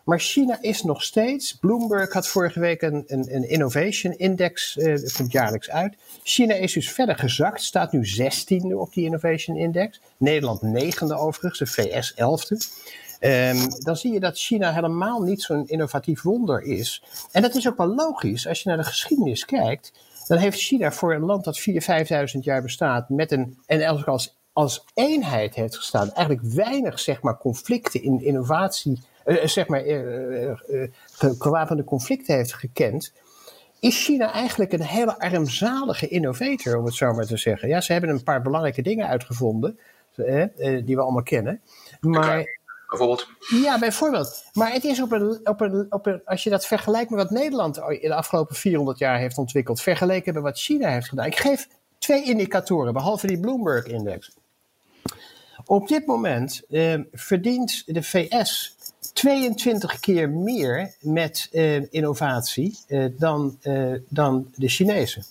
[0.03, 1.57] Maar China is nog steeds.
[1.57, 5.95] Bloomberg had vorige week een, een, een innovation index, uh, komt jaarlijks uit.
[6.23, 10.01] China is dus verder gezakt, staat nu 16e op die innovation index.
[10.17, 12.91] Nederland negende overigens, de VS 11e.
[13.19, 17.03] Um, dan zie je dat China helemaal niet zo'n innovatief wonder is.
[17.31, 18.47] En dat is ook wel logisch.
[18.47, 19.93] Als je naar de geschiedenis kijkt,
[20.27, 21.73] dan heeft China voor een land dat 4.000,
[22.35, 27.37] 5.000 jaar bestaat, met een, en als als eenheid heeft gestaan, eigenlijk weinig zeg maar,
[27.37, 29.01] conflicten in innovatie,
[29.43, 30.53] zeg maar, uh,
[31.17, 33.13] gewapende conflicten heeft gekend,
[33.79, 37.67] is China eigenlijk een hele armzalige innovator, om het zo maar te zeggen.
[37.67, 39.79] Ja, ze hebben een paar belangrijke dingen uitgevonden,
[40.85, 41.61] die we allemaal kennen.
[41.99, 42.45] Maar
[42.97, 43.27] bijvoorbeeld.
[43.63, 44.45] Ja, bijvoorbeeld.
[44.53, 47.31] Maar het is op een, op een, op een, als je dat vergelijkt met wat
[47.31, 51.25] Nederland in de afgelopen 400 jaar heeft ontwikkeld, vergeleken met wat China heeft gedaan.
[51.25, 54.35] Ik geef twee indicatoren, behalve die Bloomberg-index.
[55.65, 58.75] Op dit moment eh, verdient de VS
[59.23, 65.23] 22 keer meer met eh, innovatie eh, dan, eh, dan de Chinezen.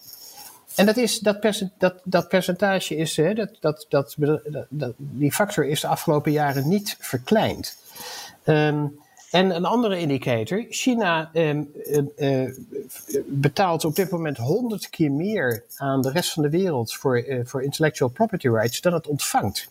[0.75, 5.81] En dat, is, dat, dat, dat percentage is, hè, dat, dat, dat, die factor is
[5.81, 7.77] de afgelopen jaren niet verkleind.
[8.45, 8.99] Um,
[9.31, 11.73] en een andere indicator, China um,
[12.17, 12.51] uh,
[13.27, 17.63] betaalt op dit moment 100 keer meer aan de rest van de wereld voor, voor
[17.63, 19.69] intellectual property rights dan het ontvangt.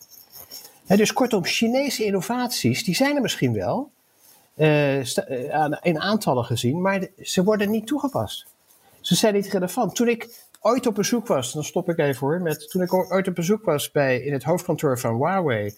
[0.86, 3.90] He, dus kortom, Chinese innovaties, die zijn er misschien wel,
[5.82, 8.46] in aantallen gezien, maar ze worden niet toegepast.
[9.00, 9.94] Ze zijn niet relevant.
[9.94, 13.28] Toen ik ooit op bezoek was, dan stop ik even hoor, met, toen ik ooit
[13.28, 15.74] op bezoek was bij, in het hoofdkantoor van Huawei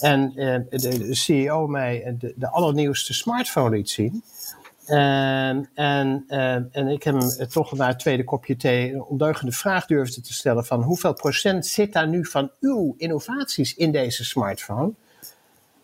[0.00, 4.22] en eh, de, CEO mij de, de allernieuwste smartphone liet zien.
[4.84, 6.24] En, en,
[6.72, 10.32] en ik heb hem toch na het tweede kopje thee een ondeugende vraag durfde te
[10.32, 14.92] stellen van hoeveel procent zit daar nu van uw innovaties in deze smartphone?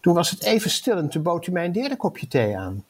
[0.04, 2.84] Toen was het even stil en toen bood hij mij een derde kopje thee aan.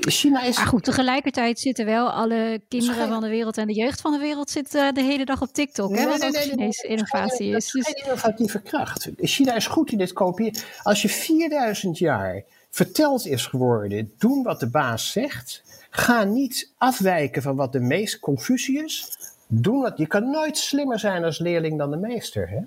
[0.00, 0.56] China is.
[0.56, 4.18] Maar goed, tegelijkertijd zitten wel alle kinderen van de wereld en de jeugd van de
[4.18, 5.96] wereld zitten eh, de hele dag op TikTok.
[5.96, 7.70] hè, wat ook Chinese innovatie is.
[7.70, 7.86] Dus...
[7.86, 9.10] Geen innovatieve kracht.
[9.16, 10.62] China is goed in dit kopiëren.
[10.82, 15.62] Als je 4000 jaar verteld is geworden, doen wat de baas zegt.
[15.90, 19.18] Ga niet afwijken van wat de meest Confucius.
[19.46, 22.48] Doen wat, je kan nooit slimmer zijn als leerling dan de meester.
[22.48, 22.60] Hè?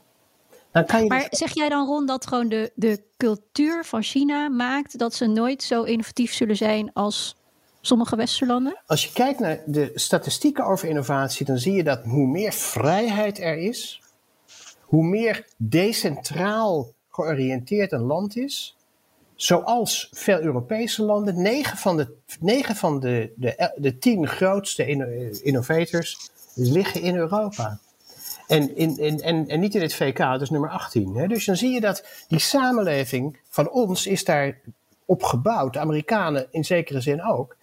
[1.08, 5.26] Maar zeg jij dan rond dat gewoon de, de cultuur van China maakt dat ze
[5.26, 7.36] nooit zo innovatief zullen zijn als
[7.82, 8.82] sommige westerlanden?
[8.86, 13.40] Als je kijkt naar de statistieken over innovatie, dan zie je dat hoe meer vrijheid
[13.40, 14.02] er is,
[14.82, 18.76] hoe meer decentraal georiënteerd een land is,
[19.36, 24.88] zoals veel Europese landen, negen van de, negen van de, de, de tien grootste
[25.44, 27.80] innovators liggen in Europa.
[28.52, 31.16] En, in, en, en niet in het VK, is nummer 18.
[31.16, 31.28] Hè?
[31.28, 34.60] Dus dan zie je dat die samenleving van ons is daar
[35.06, 35.74] op gebouwd.
[35.74, 37.56] De Amerikanen in zekere zin ook.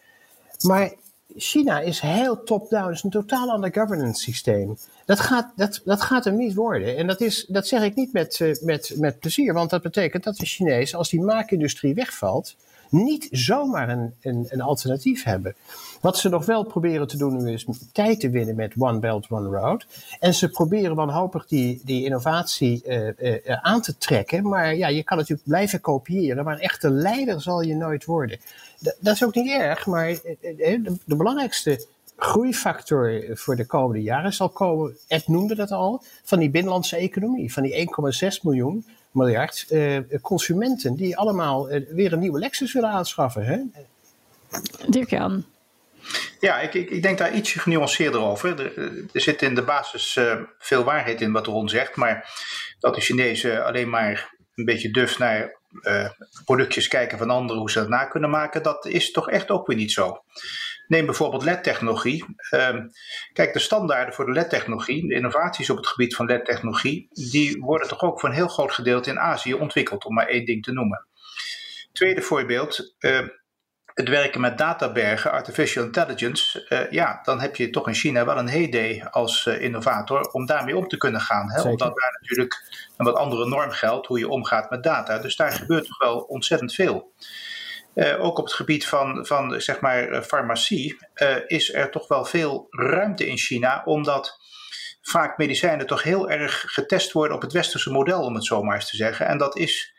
[0.63, 0.93] Maar
[1.37, 2.87] China is heel top-down.
[2.87, 4.77] Het is een totaal ander governance systeem.
[5.05, 6.97] Dat gaat, dat, dat gaat hem niet worden.
[6.97, 9.53] En dat, is, dat zeg ik niet met, uh, met, met plezier.
[9.53, 12.57] Want dat betekent dat de Chinezen, als die maakindustrie wegvalt,
[12.91, 15.55] niet zomaar een, een, een alternatief hebben.
[16.01, 19.31] Wat ze nog wel proberen te doen nu is tijd te winnen met One Belt,
[19.31, 19.87] One Road.
[20.21, 24.49] En ze proberen wanhopig die, die innovatie uh, uh, aan te trekken.
[24.49, 28.39] Maar ja, je kan natuurlijk blijven kopiëren, maar een echte leider zal je nooit worden.
[29.01, 30.07] Dat is ook niet erg, maar
[30.41, 36.39] de, de belangrijkste groeifactor voor de komende jaren zal komen, Ed noemde dat al, van
[36.39, 37.91] die binnenlandse economie, van die
[38.23, 43.45] 1,6 miljoen miljard uh, consumenten die allemaal uh, weer een nieuwe Lexus willen aanschaffen.
[43.45, 43.59] Hè?
[44.89, 45.45] Dirk-Jan.
[46.41, 48.61] Ja, ik, ik, ik, denk daar iets genuanceerder over.
[48.61, 48.79] Er,
[49.13, 52.31] er zit in de basis uh, veel waarheid in wat Ron zegt, maar
[52.79, 55.57] dat de Chinezen alleen maar een beetje duf naar
[56.45, 59.67] productjes kijken van anderen, hoe ze dat na kunnen maken, dat is toch echt ook
[59.67, 60.23] weer niet zo.
[60.89, 62.25] Neem bijvoorbeeld LED-technologie.
[62.51, 62.89] Ehm,
[63.33, 67.89] kijk, de standaarden voor de LED-technologie, de innovaties op het gebied van LED-technologie, die worden
[67.89, 70.73] toch ook voor een heel groot gedeelte in Azië ontwikkeld, om maar één ding te
[70.73, 71.07] noemen.
[71.93, 73.29] Tweede voorbeeld, ehm,
[73.99, 78.39] het werken met databergen, artificial intelligence, uh, ja, dan heb je toch in China wel
[78.39, 81.51] een heyday als uh, innovator om daarmee om te kunnen gaan.
[81.51, 81.63] Hè?
[81.63, 82.65] Omdat daar natuurlijk
[82.97, 85.19] een wat andere norm geldt hoe je omgaat met data.
[85.19, 87.13] Dus daar gebeurt toch wel ontzettend veel.
[87.99, 92.25] Uh, ook op het gebied van, van zeg maar, farmacie uh, is er toch wel
[92.25, 94.39] veel ruimte in China, omdat
[95.01, 98.75] vaak medicijnen toch heel erg getest worden op het westerse model, om het zo maar
[98.75, 99.27] eens te zeggen.
[99.27, 99.95] En dat is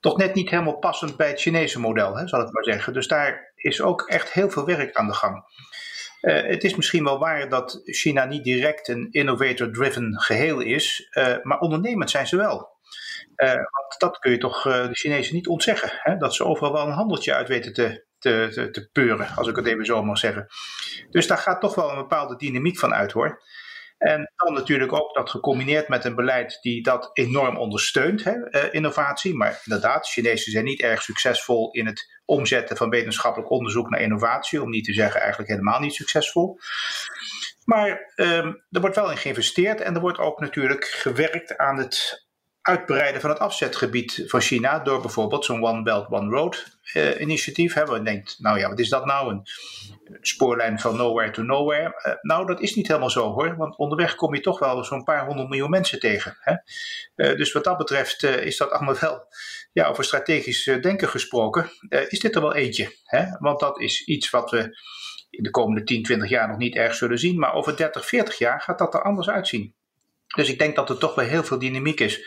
[0.00, 2.92] toch net niet helemaal passend bij het Chinese model, hè, zal ik maar zeggen.
[2.92, 5.44] Dus daar is ook echt heel veel werk aan de gang.
[6.20, 11.08] Het is misschien wel waar dat China niet direct een innovator-driven geheel is,
[11.42, 12.69] maar ondernemend zijn ze wel.
[13.42, 15.90] Uh, want dat kun je toch uh, de Chinezen niet ontzeggen.
[15.92, 16.16] Hè?
[16.16, 19.66] Dat ze overal wel een handeltje uit weten te, te, te, peuren, als ik het
[19.66, 20.46] even zo mag zeggen.
[21.10, 23.42] Dus daar gaat toch wel een bepaalde dynamiek van uit hoor.
[23.98, 28.74] En dan natuurlijk ook dat gecombineerd met een beleid die dat enorm ondersteunt, hè, uh,
[28.74, 29.34] innovatie.
[29.34, 34.62] Maar inderdaad, Chinezen zijn niet erg succesvol in het omzetten van wetenschappelijk onderzoek naar innovatie,
[34.62, 36.58] om niet te zeggen eigenlijk helemaal niet succesvol.
[37.64, 42.28] Maar ehm, er wordt wel in geïnvesteerd en er wordt ook natuurlijk gewerkt aan het
[42.62, 47.74] uitbreiden van het afzetgebied van China door bijvoorbeeld zo'n One Belt One Road uh, initiatief.
[47.74, 49.32] Hebben we denkt, nou ja, wat is dat nou?
[49.32, 49.46] Een
[50.20, 52.02] spoorlijn van nowhere to nowhere.
[52.06, 55.04] Uh, nou, dat is niet helemaal zo hoor, want onderweg kom je toch wel zo'n
[55.04, 56.36] paar honderd miljoen mensen tegen.
[56.40, 56.54] Hè?
[57.16, 59.26] Uh, dus wat dat betreft is dat allemaal wel,
[59.72, 61.70] ja, over strategisch denken gesproken,
[62.08, 62.96] is dit er wel eentje.
[63.04, 63.24] Hè?
[63.38, 64.78] Want dat is iets wat we
[65.30, 68.38] in de komende 10, 20 jaar nog niet erg zullen zien, maar over 30, 40
[68.38, 69.74] jaar gaat dat er anders uitzien.
[70.36, 72.24] Dus ik denk dat er toch wel heel veel dynamiek is.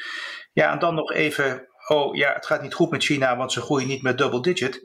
[0.54, 3.62] Ja, en dan nog even, oh ja, het gaat niet goed met China, want ze
[3.62, 4.82] groeien niet met double digit.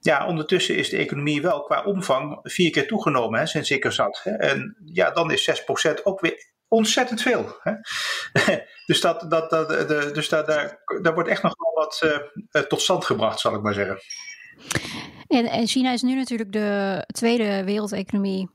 [0.00, 3.92] Ja, ondertussen is de economie wel qua omvang vier keer toegenomen hè, sinds ik er
[3.92, 4.20] zat.
[4.22, 4.30] Hè.
[4.30, 5.50] En ja, dan is
[5.90, 7.56] 6% ook weer ontzettend veel.
[7.62, 7.72] Hè.
[8.86, 12.02] dus dat, dat, dat, de, dus daar, daar, daar wordt echt nog wel wat
[12.52, 13.98] uh, tot stand gebracht, zal ik maar zeggen.
[15.26, 18.50] En, en China is nu natuurlijk de tweede wereldeconomie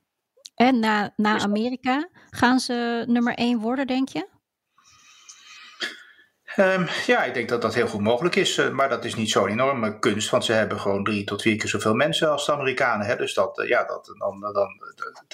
[0.55, 2.09] en na, na Amerika.
[2.29, 4.31] Gaan ze nummer één worden, denk je?
[6.55, 8.57] Um, ja, ik denk dat dat heel goed mogelijk is.
[8.57, 11.57] Uh, maar dat is niet zo'n enorme kunst, want ze hebben gewoon drie tot vier
[11.57, 13.05] keer zoveel mensen als de Amerikanen.
[13.05, 13.15] Hè?
[13.15, 14.67] Dus dat, uh, ja, dat, dan, dan,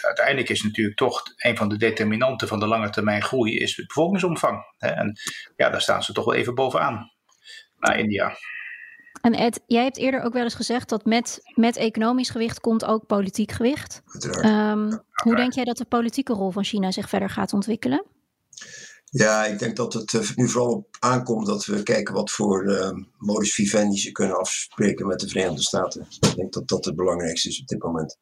[0.01, 3.87] uiteindelijk is natuurlijk toch een van de determinanten van de lange termijn groei is het
[3.87, 4.63] bevolkingsomvang.
[4.77, 4.89] Hè?
[4.89, 5.17] En
[5.55, 7.11] ja, daar staan ze toch wel even bovenaan,
[7.77, 8.37] naar India.
[9.21, 12.85] En Ed, jij hebt eerder ook wel eens gezegd dat met, met economisch gewicht komt
[12.85, 14.01] ook politiek gewicht.
[14.45, 18.05] Um, hoe denk jij dat de politieke rol van China zich verder gaat ontwikkelen?
[19.11, 22.65] Ja, ik denk dat het eh, nu vooral op aankomt dat we kijken wat voor
[22.65, 26.07] uh, modus vivendi ze kunnen afspreken met de Verenigde Staten.
[26.19, 28.17] Ik denk dat dat het belangrijkste is op dit moment.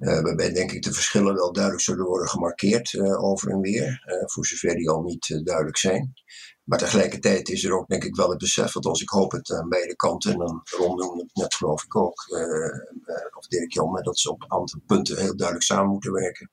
[0.00, 4.04] Uh, waarbij denk ik de verschillen wel duidelijk zullen worden gemarkeerd uh, over en weer,
[4.06, 6.12] uh, voor zover die al niet duidelijk zijn.
[6.64, 9.50] Maar tegelijkertijd is er ook denk ik wel het besef, want als ik hoop het
[9.50, 12.24] aan beide kanten, en dan rondom het net geloof ik ook,
[13.36, 16.50] of Dirk Jan, dat ze op aantal punten heel duidelijk samen moeten werken.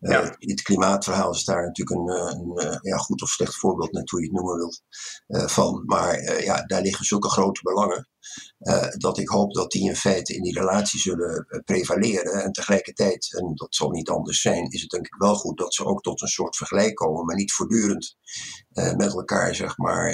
[0.00, 0.22] Ja.
[0.22, 4.10] Uh, het klimaatverhaal is daar natuurlijk een, een, een, ja, goed of slecht voorbeeld, net
[4.10, 4.82] hoe je het noemen wilt,
[5.50, 5.82] van.
[5.86, 8.08] Maar ja, daar liggen zulke grote belangen.
[8.98, 12.42] dat ik hoop dat die in feite in die relatie zullen prevaleren.
[12.42, 15.74] En tegelijkertijd, en dat zal niet anders zijn, is het denk ik wel goed dat
[15.74, 18.16] ze ook tot een soort vergelijk komen, maar niet voortdurend
[18.72, 20.10] met elkaar zeg maar,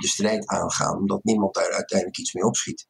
[0.00, 2.86] de strijd aangaan, omdat niemand daar uiteindelijk iets mee opschiet.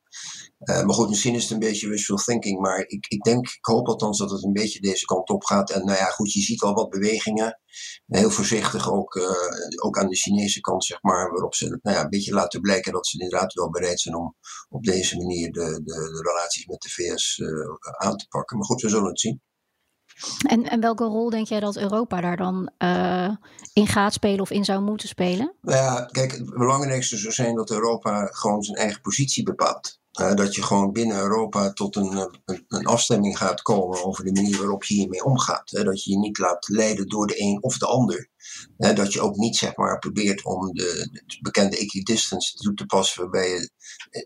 [0.64, 2.60] Uh, maar goed, misschien is het een beetje wishful thinking.
[2.60, 5.70] Maar ik, ik denk, ik hoop althans dat het een beetje deze kant op gaat.
[5.70, 7.60] En nou ja, goed, je ziet al wat bewegingen.
[8.06, 11.30] Heel voorzichtig ook, uh, ook aan de Chinese kant, zeg maar.
[11.30, 14.36] Waarop ze nou ja, een beetje laten blijken dat ze inderdaad wel bereid zijn om
[14.68, 18.56] op deze manier de, de, de relaties met de VS eh, aan te pakken.
[18.56, 19.40] Maar goed, we zullen het zien.
[20.48, 23.30] En, en welke rol denk jij dat Europa daar dan uh,
[23.72, 25.54] in gaat spelen of in zou moeten spelen?
[25.60, 30.00] Nou ja, kijk, het belangrijkste zou zijn dat Europa gewoon zijn eigen positie bepaalt.
[30.12, 34.84] Dat je gewoon binnen Europa tot een, een, afstemming gaat komen over de manier waarop
[34.84, 35.70] je hiermee omgaat.
[35.70, 38.30] Dat je je niet laat leiden door de een of de ander.
[38.76, 43.20] Dat je ook niet zeg maar, probeert om de, de bekende equidistance toe te passen,
[43.20, 43.70] waarbij je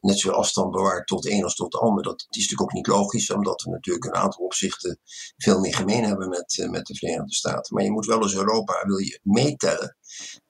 [0.00, 2.02] net zoveel afstand bewaart tot de een als tot de ander.
[2.02, 4.98] Dat is natuurlijk ook niet logisch, omdat we natuurlijk een aantal opzichten
[5.36, 7.74] veel meer gemeen hebben met, uh, met de Verenigde Staten.
[7.74, 9.96] Maar je moet wel als Europa, wil je meetellen,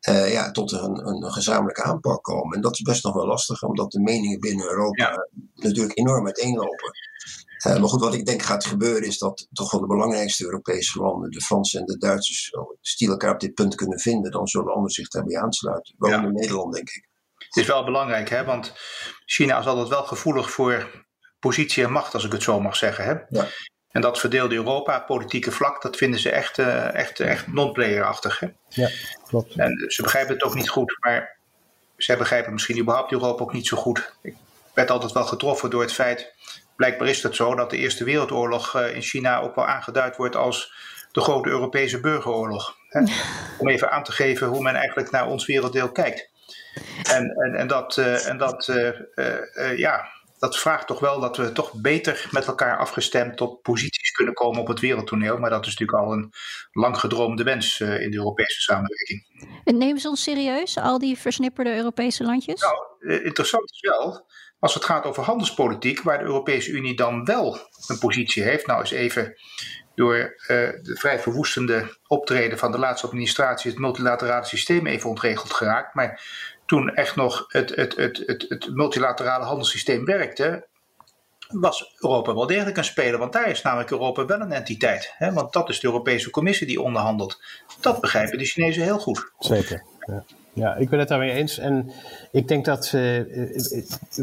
[0.09, 2.57] uh, ja, tot een, een, gezamenlijke aanpak komen.
[2.57, 5.29] En dat is best nog wel lastig, omdat de meningen binnen Europa ja.
[5.55, 6.93] natuurlijk enorm uiteenlopen.
[7.67, 10.99] Uh, maar goed, wat ik denk gaat gebeuren is dat toch wel de belangrijkste Europese
[10.99, 12.53] landen, de Fransen en de Duitsers,
[12.97, 15.95] die elkaar op dit punt kunnen vinden, dan zullen anderen zich daarbij aansluiten.
[15.99, 16.23] Ja.
[16.23, 17.09] in Nederland, denk ik.
[17.39, 18.45] Het is wel belangrijk, hè?
[18.45, 18.73] want
[19.25, 21.05] China is altijd wel gevoelig voor
[21.39, 23.05] positie en macht, als ik het zo mag zeggen.
[23.05, 23.39] Hè?
[23.39, 23.49] Ja.
[23.91, 28.39] En dat verdeelde Europa, politieke vlak, dat vinden ze echt, uh, echt, echt non-playerachtig.
[28.39, 28.49] Hè?
[28.69, 28.91] Ja,
[29.27, 29.55] klopt.
[29.55, 31.39] En ze begrijpen het ook niet goed, maar
[31.97, 34.12] zij begrijpen misschien überhaupt Europa ook niet zo goed.
[34.23, 34.35] Ik
[34.75, 36.35] werd altijd wel getroffen door het feit,
[36.77, 40.37] blijkbaar is het zo, dat de Eerste Wereldoorlog uh, in China ook wel aangeduid wordt
[40.37, 40.72] als
[41.12, 42.77] de grote Europese burgeroorlog.
[42.89, 43.01] Hè?
[43.59, 46.31] Om even aan te geven hoe men eigenlijk naar ons werelddeel kijkt.
[47.03, 48.72] En, en, en dat, uh, en dat
[49.77, 50.09] ja,
[50.39, 54.61] dat vraagt toch wel dat we toch beter met elkaar afgestemd tot posities kunnen komen
[54.61, 55.39] op het wereldtoneel.
[55.39, 56.33] Maar dat is natuurlijk al een
[56.72, 59.27] lang gedroomde wens uh, in de Europese samenwerking.
[59.64, 62.61] En nemen ze ons serieus, al die versnipperde Europese landjes?
[62.61, 64.27] Nou, interessant is wel,
[64.59, 68.66] als het gaat over handelspolitiek, waar de Europese Unie dan wel een positie heeft.
[68.66, 69.34] Nou, is even
[69.94, 70.46] door uh,
[70.82, 75.94] de vrij verwoestende optreden van de laatste administratie het multilaterale systeem even ontregeld geraakt.
[75.94, 76.22] Maar
[76.66, 80.66] toen echt nog het, het, het, het, het multilaterale handelssysteem werkte,
[81.48, 83.18] was Europa wel degelijk een speler.
[83.18, 85.14] Want daar is namelijk Europa wel een entiteit.
[85.16, 85.32] Hè?
[85.32, 87.42] Want dat is de Europese Commissie die onderhandelt.
[87.80, 89.32] Dat begrijpen de Chinezen heel goed.
[89.38, 89.84] Zeker.
[90.00, 90.24] Ja.
[90.57, 91.59] Ja, ik ben het daarmee eens.
[91.59, 91.90] En
[92.32, 92.92] ik denk dat.
[92.94, 93.20] Uh,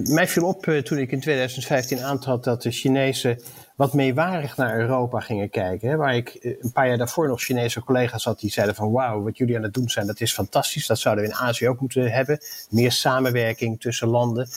[0.03, 3.39] mij viel op toen ik in 2015 aantrad dat de Chinezen
[3.75, 5.89] wat meewarig naar Europa gingen kijken.
[5.89, 9.23] Hè, waar ik een paar jaar daarvoor nog Chinese collega's had die zeiden van wauw,
[9.23, 10.87] wat jullie aan het doen zijn, dat is fantastisch.
[10.87, 12.39] Dat zouden we in Azië ook moeten hebben.
[12.69, 14.47] Meer samenwerking tussen landen.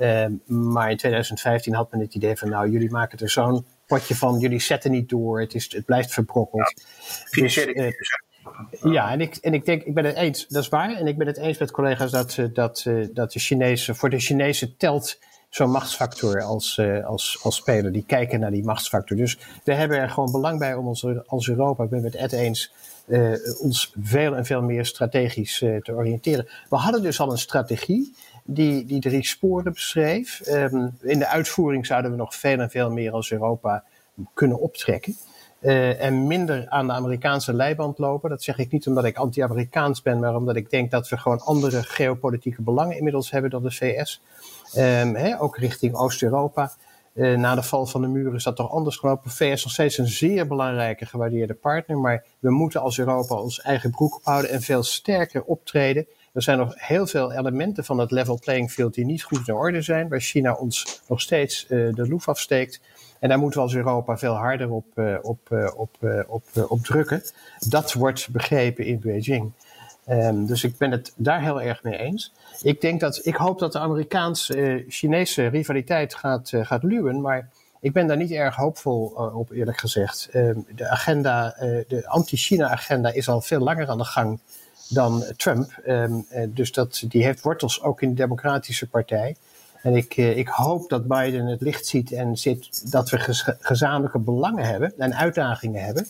[0.00, 4.14] Uh, maar in 2015 had men het idee van nou, jullie maken er zo'n potje
[4.14, 6.74] van, jullie zetten niet door, het, is, het blijft verbrokkeld.
[7.30, 7.66] Ja, dus,
[8.82, 10.96] ja, en ik, en ik denk, ik ben het eens, dat is waar.
[10.96, 14.10] En ik ben het eens met collega's dat, eh, dat, eh, dat de Chinese, voor
[14.10, 17.92] de Chinezen telt zo'n machtsfactor als, eh, als, als speler.
[17.92, 19.16] Die kijken naar die machtsfactor.
[19.16, 22.22] Dus we hebben er gewoon belang bij om ons als Europa, ik ben het met
[22.22, 22.72] Ed eens,
[23.60, 26.48] ons veel en veel meer strategisch te oriënteren.
[26.68, 30.40] We hadden dus al een strategie die, die drie sporen beschreef.
[30.48, 33.84] Um, in de uitvoering zouden we nog veel en veel meer als Europa
[34.34, 35.16] kunnen optrekken.
[35.60, 38.30] Uh, en minder aan de Amerikaanse leiband lopen.
[38.30, 41.40] Dat zeg ik niet omdat ik anti-Amerikaans ben, maar omdat ik denk dat we gewoon
[41.40, 44.22] andere geopolitieke belangen inmiddels hebben dan de VS.
[44.74, 46.72] Ehm, ook richting Oost-Europa.
[47.14, 49.30] Uh, na de val van de muur is dat toch anders gelopen.
[49.30, 51.98] VS is nog steeds een zeer belangrijke, gewaardeerde partner.
[51.98, 56.06] Maar we moeten als Europa ons eigen broek ophouden en veel sterker optreden.
[56.32, 59.54] Er zijn nog heel veel elementen van het level playing field die niet goed in
[59.54, 60.08] orde zijn.
[60.08, 62.80] Waar China ons nog steeds uh, de loef afsteekt.
[63.20, 65.96] En daar moeten we als Europa veel harder op, uh, op, uh, op,
[66.26, 67.22] op, op drukken.
[67.68, 69.52] Dat wordt begrepen in Beijing.
[70.10, 72.32] Um, dus ik ben het daar heel erg mee eens.
[72.62, 77.48] Ik, denk dat, ik hoop dat de Amerikaans-Chinese rivaliteit gaat, gaat luwen, maar
[77.80, 79.04] ik ben daar niet erg hoopvol
[79.34, 80.28] op, eerlijk gezegd.
[80.34, 81.54] Um, de agenda,
[81.88, 84.40] de anti-China-agenda is al veel langer aan de gang
[84.88, 85.80] dan Trump.
[85.86, 89.36] Um, dus dat, die heeft wortels ook in de Democratische Partij.
[89.82, 93.18] En ik, eh, ik hoop dat Biden het licht ziet en ziet dat we
[93.60, 96.06] gezamenlijke belangen hebben en uitdagingen hebben.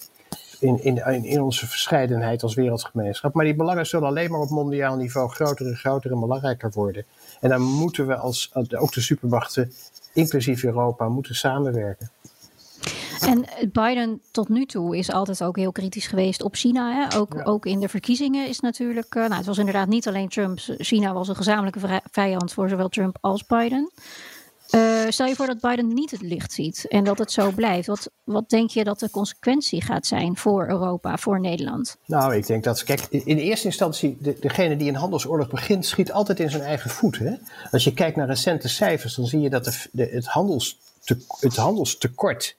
[0.61, 3.35] In, in, in onze verscheidenheid als wereldgemeenschap.
[3.35, 7.05] Maar die belangen zullen alleen maar op mondiaal niveau groter en groter en belangrijker worden.
[7.41, 9.73] En dan moeten we als, ook de supermachten,
[10.13, 12.11] inclusief Europa, moeten samenwerken.
[13.23, 16.93] En Biden tot nu toe is altijd ook heel kritisch geweest op China.
[16.93, 17.19] Hè?
[17.19, 19.15] Ook, ook in de verkiezingen is natuurlijk.
[19.15, 20.59] Uh, nou, het was inderdaad niet alleen Trump.
[20.79, 23.91] China was een gezamenlijke vijand voor zowel Trump als Biden.
[24.75, 27.87] Uh, stel je voor dat Biden niet het licht ziet en dat het zo blijft.
[27.87, 31.97] Wat, wat denk je dat de consequentie gaat zijn voor Europa, voor Nederland?
[32.05, 36.13] Nou, ik denk dat, kijk, in eerste instantie, de, degene die een handelsoorlog begint, schiet
[36.13, 37.19] altijd in zijn eigen voet.
[37.19, 37.35] Hè?
[37.71, 40.79] Als je kijkt naar recente cijfers, dan zie je dat de, de, het, handels
[41.41, 42.57] het handelstekort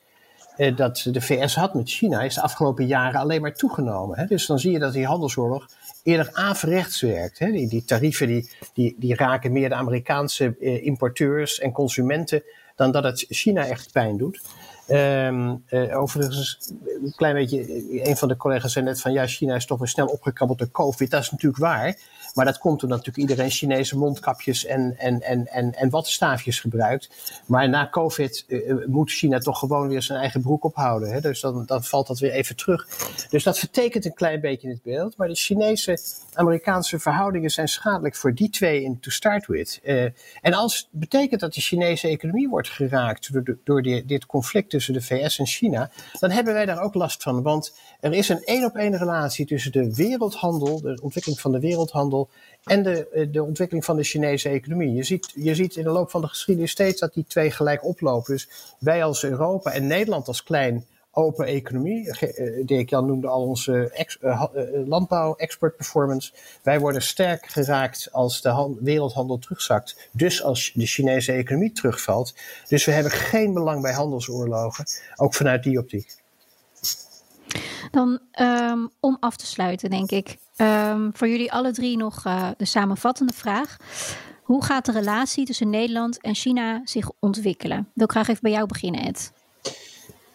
[0.59, 4.17] eh, dat de VS had met China is de afgelopen jaren alleen maar toegenomen.
[4.17, 4.25] Hè?
[4.25, 5.67] Dus dan zie je dat die handelsoorlog
[6.03, 7.39] eerder averechts werkt.
[7.39, 7.51] Hè?
[7.51, 12.43] Die, die tarieven die, die, die raken meer de Amerikaanse eh, importeurs en consumenten
[12.75, 14.41] dan dat het China echt pijn doet.
[14.87, 16.71] Um, uh, overigens,
[17.03, 17.65] een klein beetje,
[18.09, 20.71] een van de collega's zei net van ja, China is toch weer snel opgekrabbeld door
[20.71, 21.11] COVID.
[21.11, 21.97] Dat is natuurlijk waar.
[22.33, 27.09] Maar dat komt omdat natuurlijk iedereen Chinese mondkapjes en, en, en, en, en wattenstaafjes gebruikt.
[27.45, 31.11] Maar na COVID uh, moet China toch gewoon weer zijn eigen broek ophouden.
[31.11, 31.21] Hè?
[31.21, 32.87] Dus dan, dan valt dat weer even terug.
[33.29, 35.17] Dus dat vertekent een klein beetje in het beeld.
[35.17, 39.79] Maar de Chinese-Amerikaanse verhoudingen zijn schadelijk voor die twee in to start with.
[39.83, 40.03] Uh,
[40.41, 44.93] en als betekent dat de Chinese economie wordt geraakt door, door die, dit conflict tussen
[44.93, 47.41] de VS en China, dan hebben wij daar ook last van.
[47.41, 51.59] Want er is een één op één relatie tussen de wereldhandel, de ontwikkeling van de
[51.59, 52.18] wereldhandel
[52.63, 54.93] en de, eh, de ontwikkeling van de Chinese economie.
[54.93, 57.85] Je ziet, je ziet in de loop van de geschiedenis steeds dat die twee gelijk
[57.85, 58.33] oplopen.
[58.33, 58.49] Dus
[58.79, 62.11] wij als Europa en Nederland als klein open economie.
[62.11, 64.43] Eh, Dirk Jan noemde al onze ex, uh,
[64.85, 66.31] landbouw, export performance.
[66.63, 70.09] Wij worden sterk geraakt als de wereldhandel terugzakt.
[70.11, 72.33] Dus als de Chinese economie terugvalt.
[72.67, 74.85] Dus we hebben geen belang bij handelsoorlogen.
[75.15, 76.15] Ook vanuit die optiek.
[77.91, 80.37] Dan um, om af te sluiten, denk ik.
[80.61, 83.77] Um, voor jullie alle drie nog uh, de samenvattende vraag.
[84.43, 87.79] Hoe gaat de relatie tussen Nederland en China zich ontwikkelen?
[87.79, 89.31] Ik wil graag even bij jou beginnen, Ed.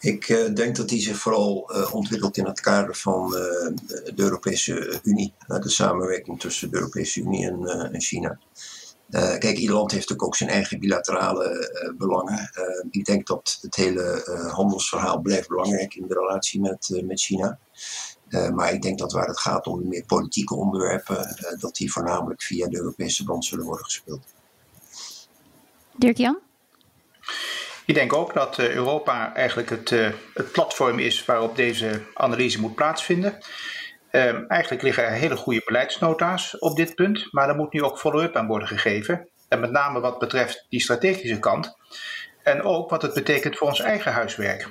[0.01, 5.01] Ik uh, denk dat die zich vooral uh, ontwikkelt in het kader van de Europese
[5.03, 5.33] Unie.
[5.47, 8.39] de samenwerking tussen de Europese Unie en, en China.
[9.11, 12.51] kijk, ieder land heeft natuurlijk ook zijn eigen bilaterale belangen.
[12.91, 14.23] ik denk dat het hele
[14.53, 17.59] handelsverhaal blijft belangrijk in de relatie met, met China.
[18.55, 22.43] Maar ik denk dat waar het gaat om de meer politieke onderwerpen, dat die voornamelijk
[22.43, 24.35] via de Europese band zullen worden gespeeld.
[25.97, 26.39] Dirk-Jan?
[27.87, 32.61] Ik denk ook dat eh, Europa eigenlijk het, eh, het platform is waarop deze analyse
[32.61, 33.39] moet plaatsvinden.
[34.11, 37.99] Ehm, eigenlijk liggen er hele goede beleidsnota's op dit punt, maar er moet nu ook
[37.99, 39.29] follow-up aan worden gegeven.
[39.49, 41.77] En met name wat betreft die strategische kant.
[42.43, 44.69] En ook wat het betekent voor ons eigen huiswerk.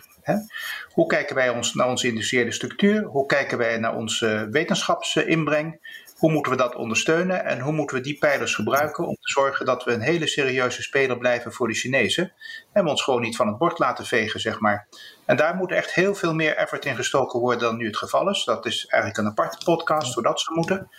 [0.90, 3.04] Hoe kijken wij ons naar onze industriële structuur?
[3.04, 5.80] Hoe kijken wij naar onze wetenschapsinbreng?
[6.18, 9.66] Hoe moeten we dat ondersteunen en hoe moeten we die pijlers gebruiken om te zorgen
[9.66, 12.34] dat we een hele serieuze speler blijven voor de Chinezen
[12.74, 14.88] en we ons gewoon niet van het bord laten vegen, zeg maar.
[15.26, 18.30] En daar moet echt heel veel meer effort in gestoken worden dan nu het geval
[18.30, 18.44] is.
[18.44, 20.90] Dat is eigenlijk een aparte podcast, hoe dat ze moeten.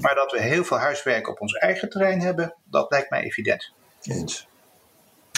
[0.00, 3.72] Maar dat we heel veel huiswerk op ons eigen terrein hebben, dat lijkt mij evident.
[4.02, 4.50] Eens.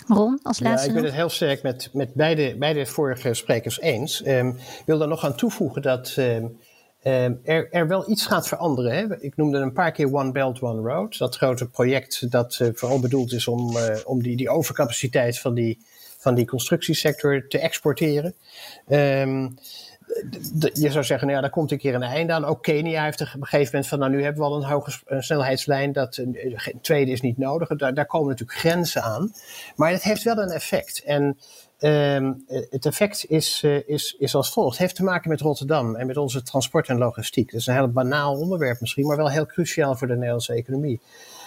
[0.07, 0.88] Ron, als laatste.
[0.88, 4.22] Ja, ik ben het heel sterk met, met beide, beide vorige sprekers eens.
[4.22, 6.47] Ehm, ik wil daar nog aan toevoegen dat ehm,
[7.03, 8.92] ehm, er, er wel iets gaat veranderen.
[8.92, 9.20] Hè?
[9.20, 11.18] Ik noemde een paar keer One Belt, One Road.
[11.18, 15.55] Dat grote project dat uh, vooral bedoeld is om, uh, om die, die overcapaciteit van
[15.55, 15.84] die,
[16.18, 18.34] van die constructiesector te exporteren
[20.72, 22.44] je zou zeggen, nou ja, daar komt een keer een einde aan.
[22.44, 24.90] Ook Kenia heeft op een gegeven moment van, nou nu hebben we al een hoge
[25.18, 26.38] snelheidslijn, dat een
[26.80, 27.68] tweede is niet nodig.
[27.68, 29.32] Daar, daar komen natuurlijk grenzen aan.
[29.76, 31.02] Maar het heeft wel een effect.
[31.02, 31.38] En
[31.80, 32.30] uh,
[32.70, 34.70] het effect is, uh, is, is als volgt.
[34.70, 37.50] Het heeft te maken met Rotterdam en met onze transport en logistiek.
[37.50, 41.00] Dat is een heel banaal onderwerp misschien, maar wel heel cruciaal voor de Nederlandse economie.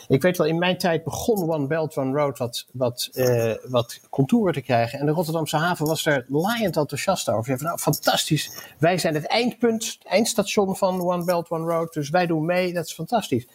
[0.07, 3.99] Ik weet wel, in mijn tijd begon One Belt, One Road wat, wat, uh, wat
[4.09, 4.99] contouren te krijgen.
[4.99, 7.63] En de Rotterdamse haven was daar laaiend enthousiast over.
[7.63, 8.73] Nou, fantastisch.
[8.79, 11.93] Wij zijn het eindpunt, het eindstation van One Belt, One Road.
[11.93, 13.47] Dus wij doen mee, dat is fantastisch.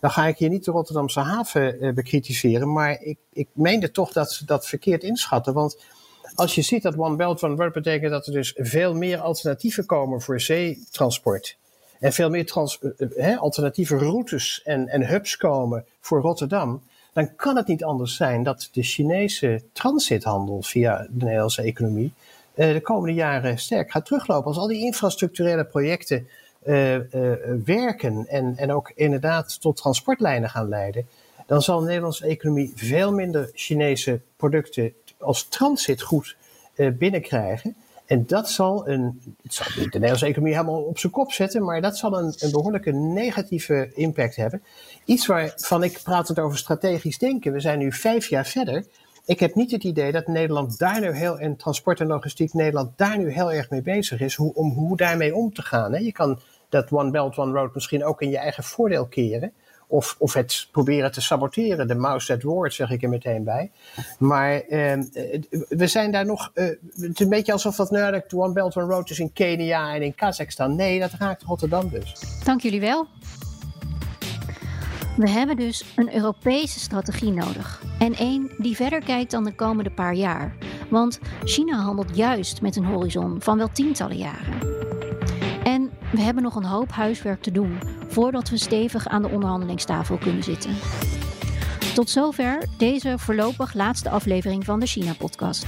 [0.00, 2.72] Dan ga ik hier niet de Rotterdamse haven uh, bekritiseren.
[2.72, 5.54] Maar ik, ik meende toch dat ze dat verkeerd inschatten.
[5.54, 5.82] Want
[6.34, 9.86] als je ziet dat One Belt, One Road betekent dat er dus veel meer alternatieven
[9.86, 11.58] komen voor zeetransport
[12.00, 16.82] en veel meer eh, eh, alternatieve routes en, en hubs komen voor Rotterdam,
[17.12, 22.12] dan kan het niet anders zijn dat de Chinese transithandel via de Nederlandse economie
[22.54, 24.46] uh, de komende jaren sterk gaat teruglopen.
[24.46, 26.28] Als al die infrastructurele projecten
[27.64, 31.06] werken en, en ook inderdaad tot transportlijnen gaan leiden,
[31.46, 36.36] dan zal de Nederlandse economie veel minder Chinese producten als transitgoed
[36.98, 37.76] binnenkrijgen.
[38.10, 41.80] En dat zal, een, het zal de Nederlandse economie helemaal op zijn kop zetten, maar
[41.80, 44.62] dat zal een, een behoorlijke negatieve impact hebben.
[45.04, 47.52] Iets waarvan ik praat het over strategisch denken.
[47.52, 48.84] We zijn nu vijf jaar verder.
[49.26, 52.98] Ik heb niet het idee dat Nederland daar nu heel, en transport en logistiek Nederland
[52.98, 55.92] daar nu heel erg mee bezig is, hoe, om hoe daarmee om te gaan.
[55.92, 55.98] Hè?
[55.98, 59.52] Je kan dat One Belt, One Road misschien ook in je eigen voordeel keren.
[59.90, 61.88] Of, of het proberen te saboteren.
[61.88, 63.70] De mouse at word zeg ik er meteen bij.
[64.18, 64.92] Maar uh,
[65.68, 66.50] we zijn daar nog.
[66.54, 69.94] Uh, het is een beetje alsof dat nou, One Belt One Road is in Kenia
[69.94, 70.76] en in Kazachstan.
[70.76, 72.12] Nee, dat raakt Rotterdam dus.
[72.44, 73.06] Dank jullie wel.
[75.16, 77.82] We hebben dus een Europese strategie nodig.
[77.98, 80.56] En één die verder kijkt dan de komende paar jaar.
[80.90, 84.58] Want China handelt juist met een horizon van wel tientallen jaren.
[86.12, 90.42] We hebben nog een hoop huiswerk te doen voordat we stevig aan de onderhandelingstafel kunnen
[90.42, 90.76] zitten.
[91.94, 95.64] Tot zover deze voorlopig laatste aflevering van de China-podcast.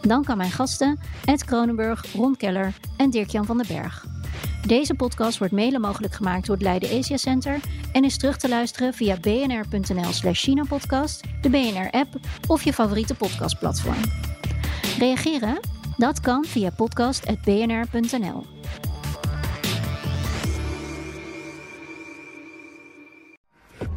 [0.00, 4.06] Dank aan mijn gasten Ed Kronenburg, Ron Keller en Dirk-Jan van den Berg.
[4.66, 7.60] Deze podcast wordt mede mogelijk gemaakt door het Leiden Asia Center
[7.92, 12.08] en is terug te luisteren via bnr.nl slash China-podcast, de BNR-app
[12.46, 14.02] of je favoriete podcastplatform.
[14.98, 15.60] Reageren?
[15.96, 18.51] Dat kan via podcast.bnr.nl.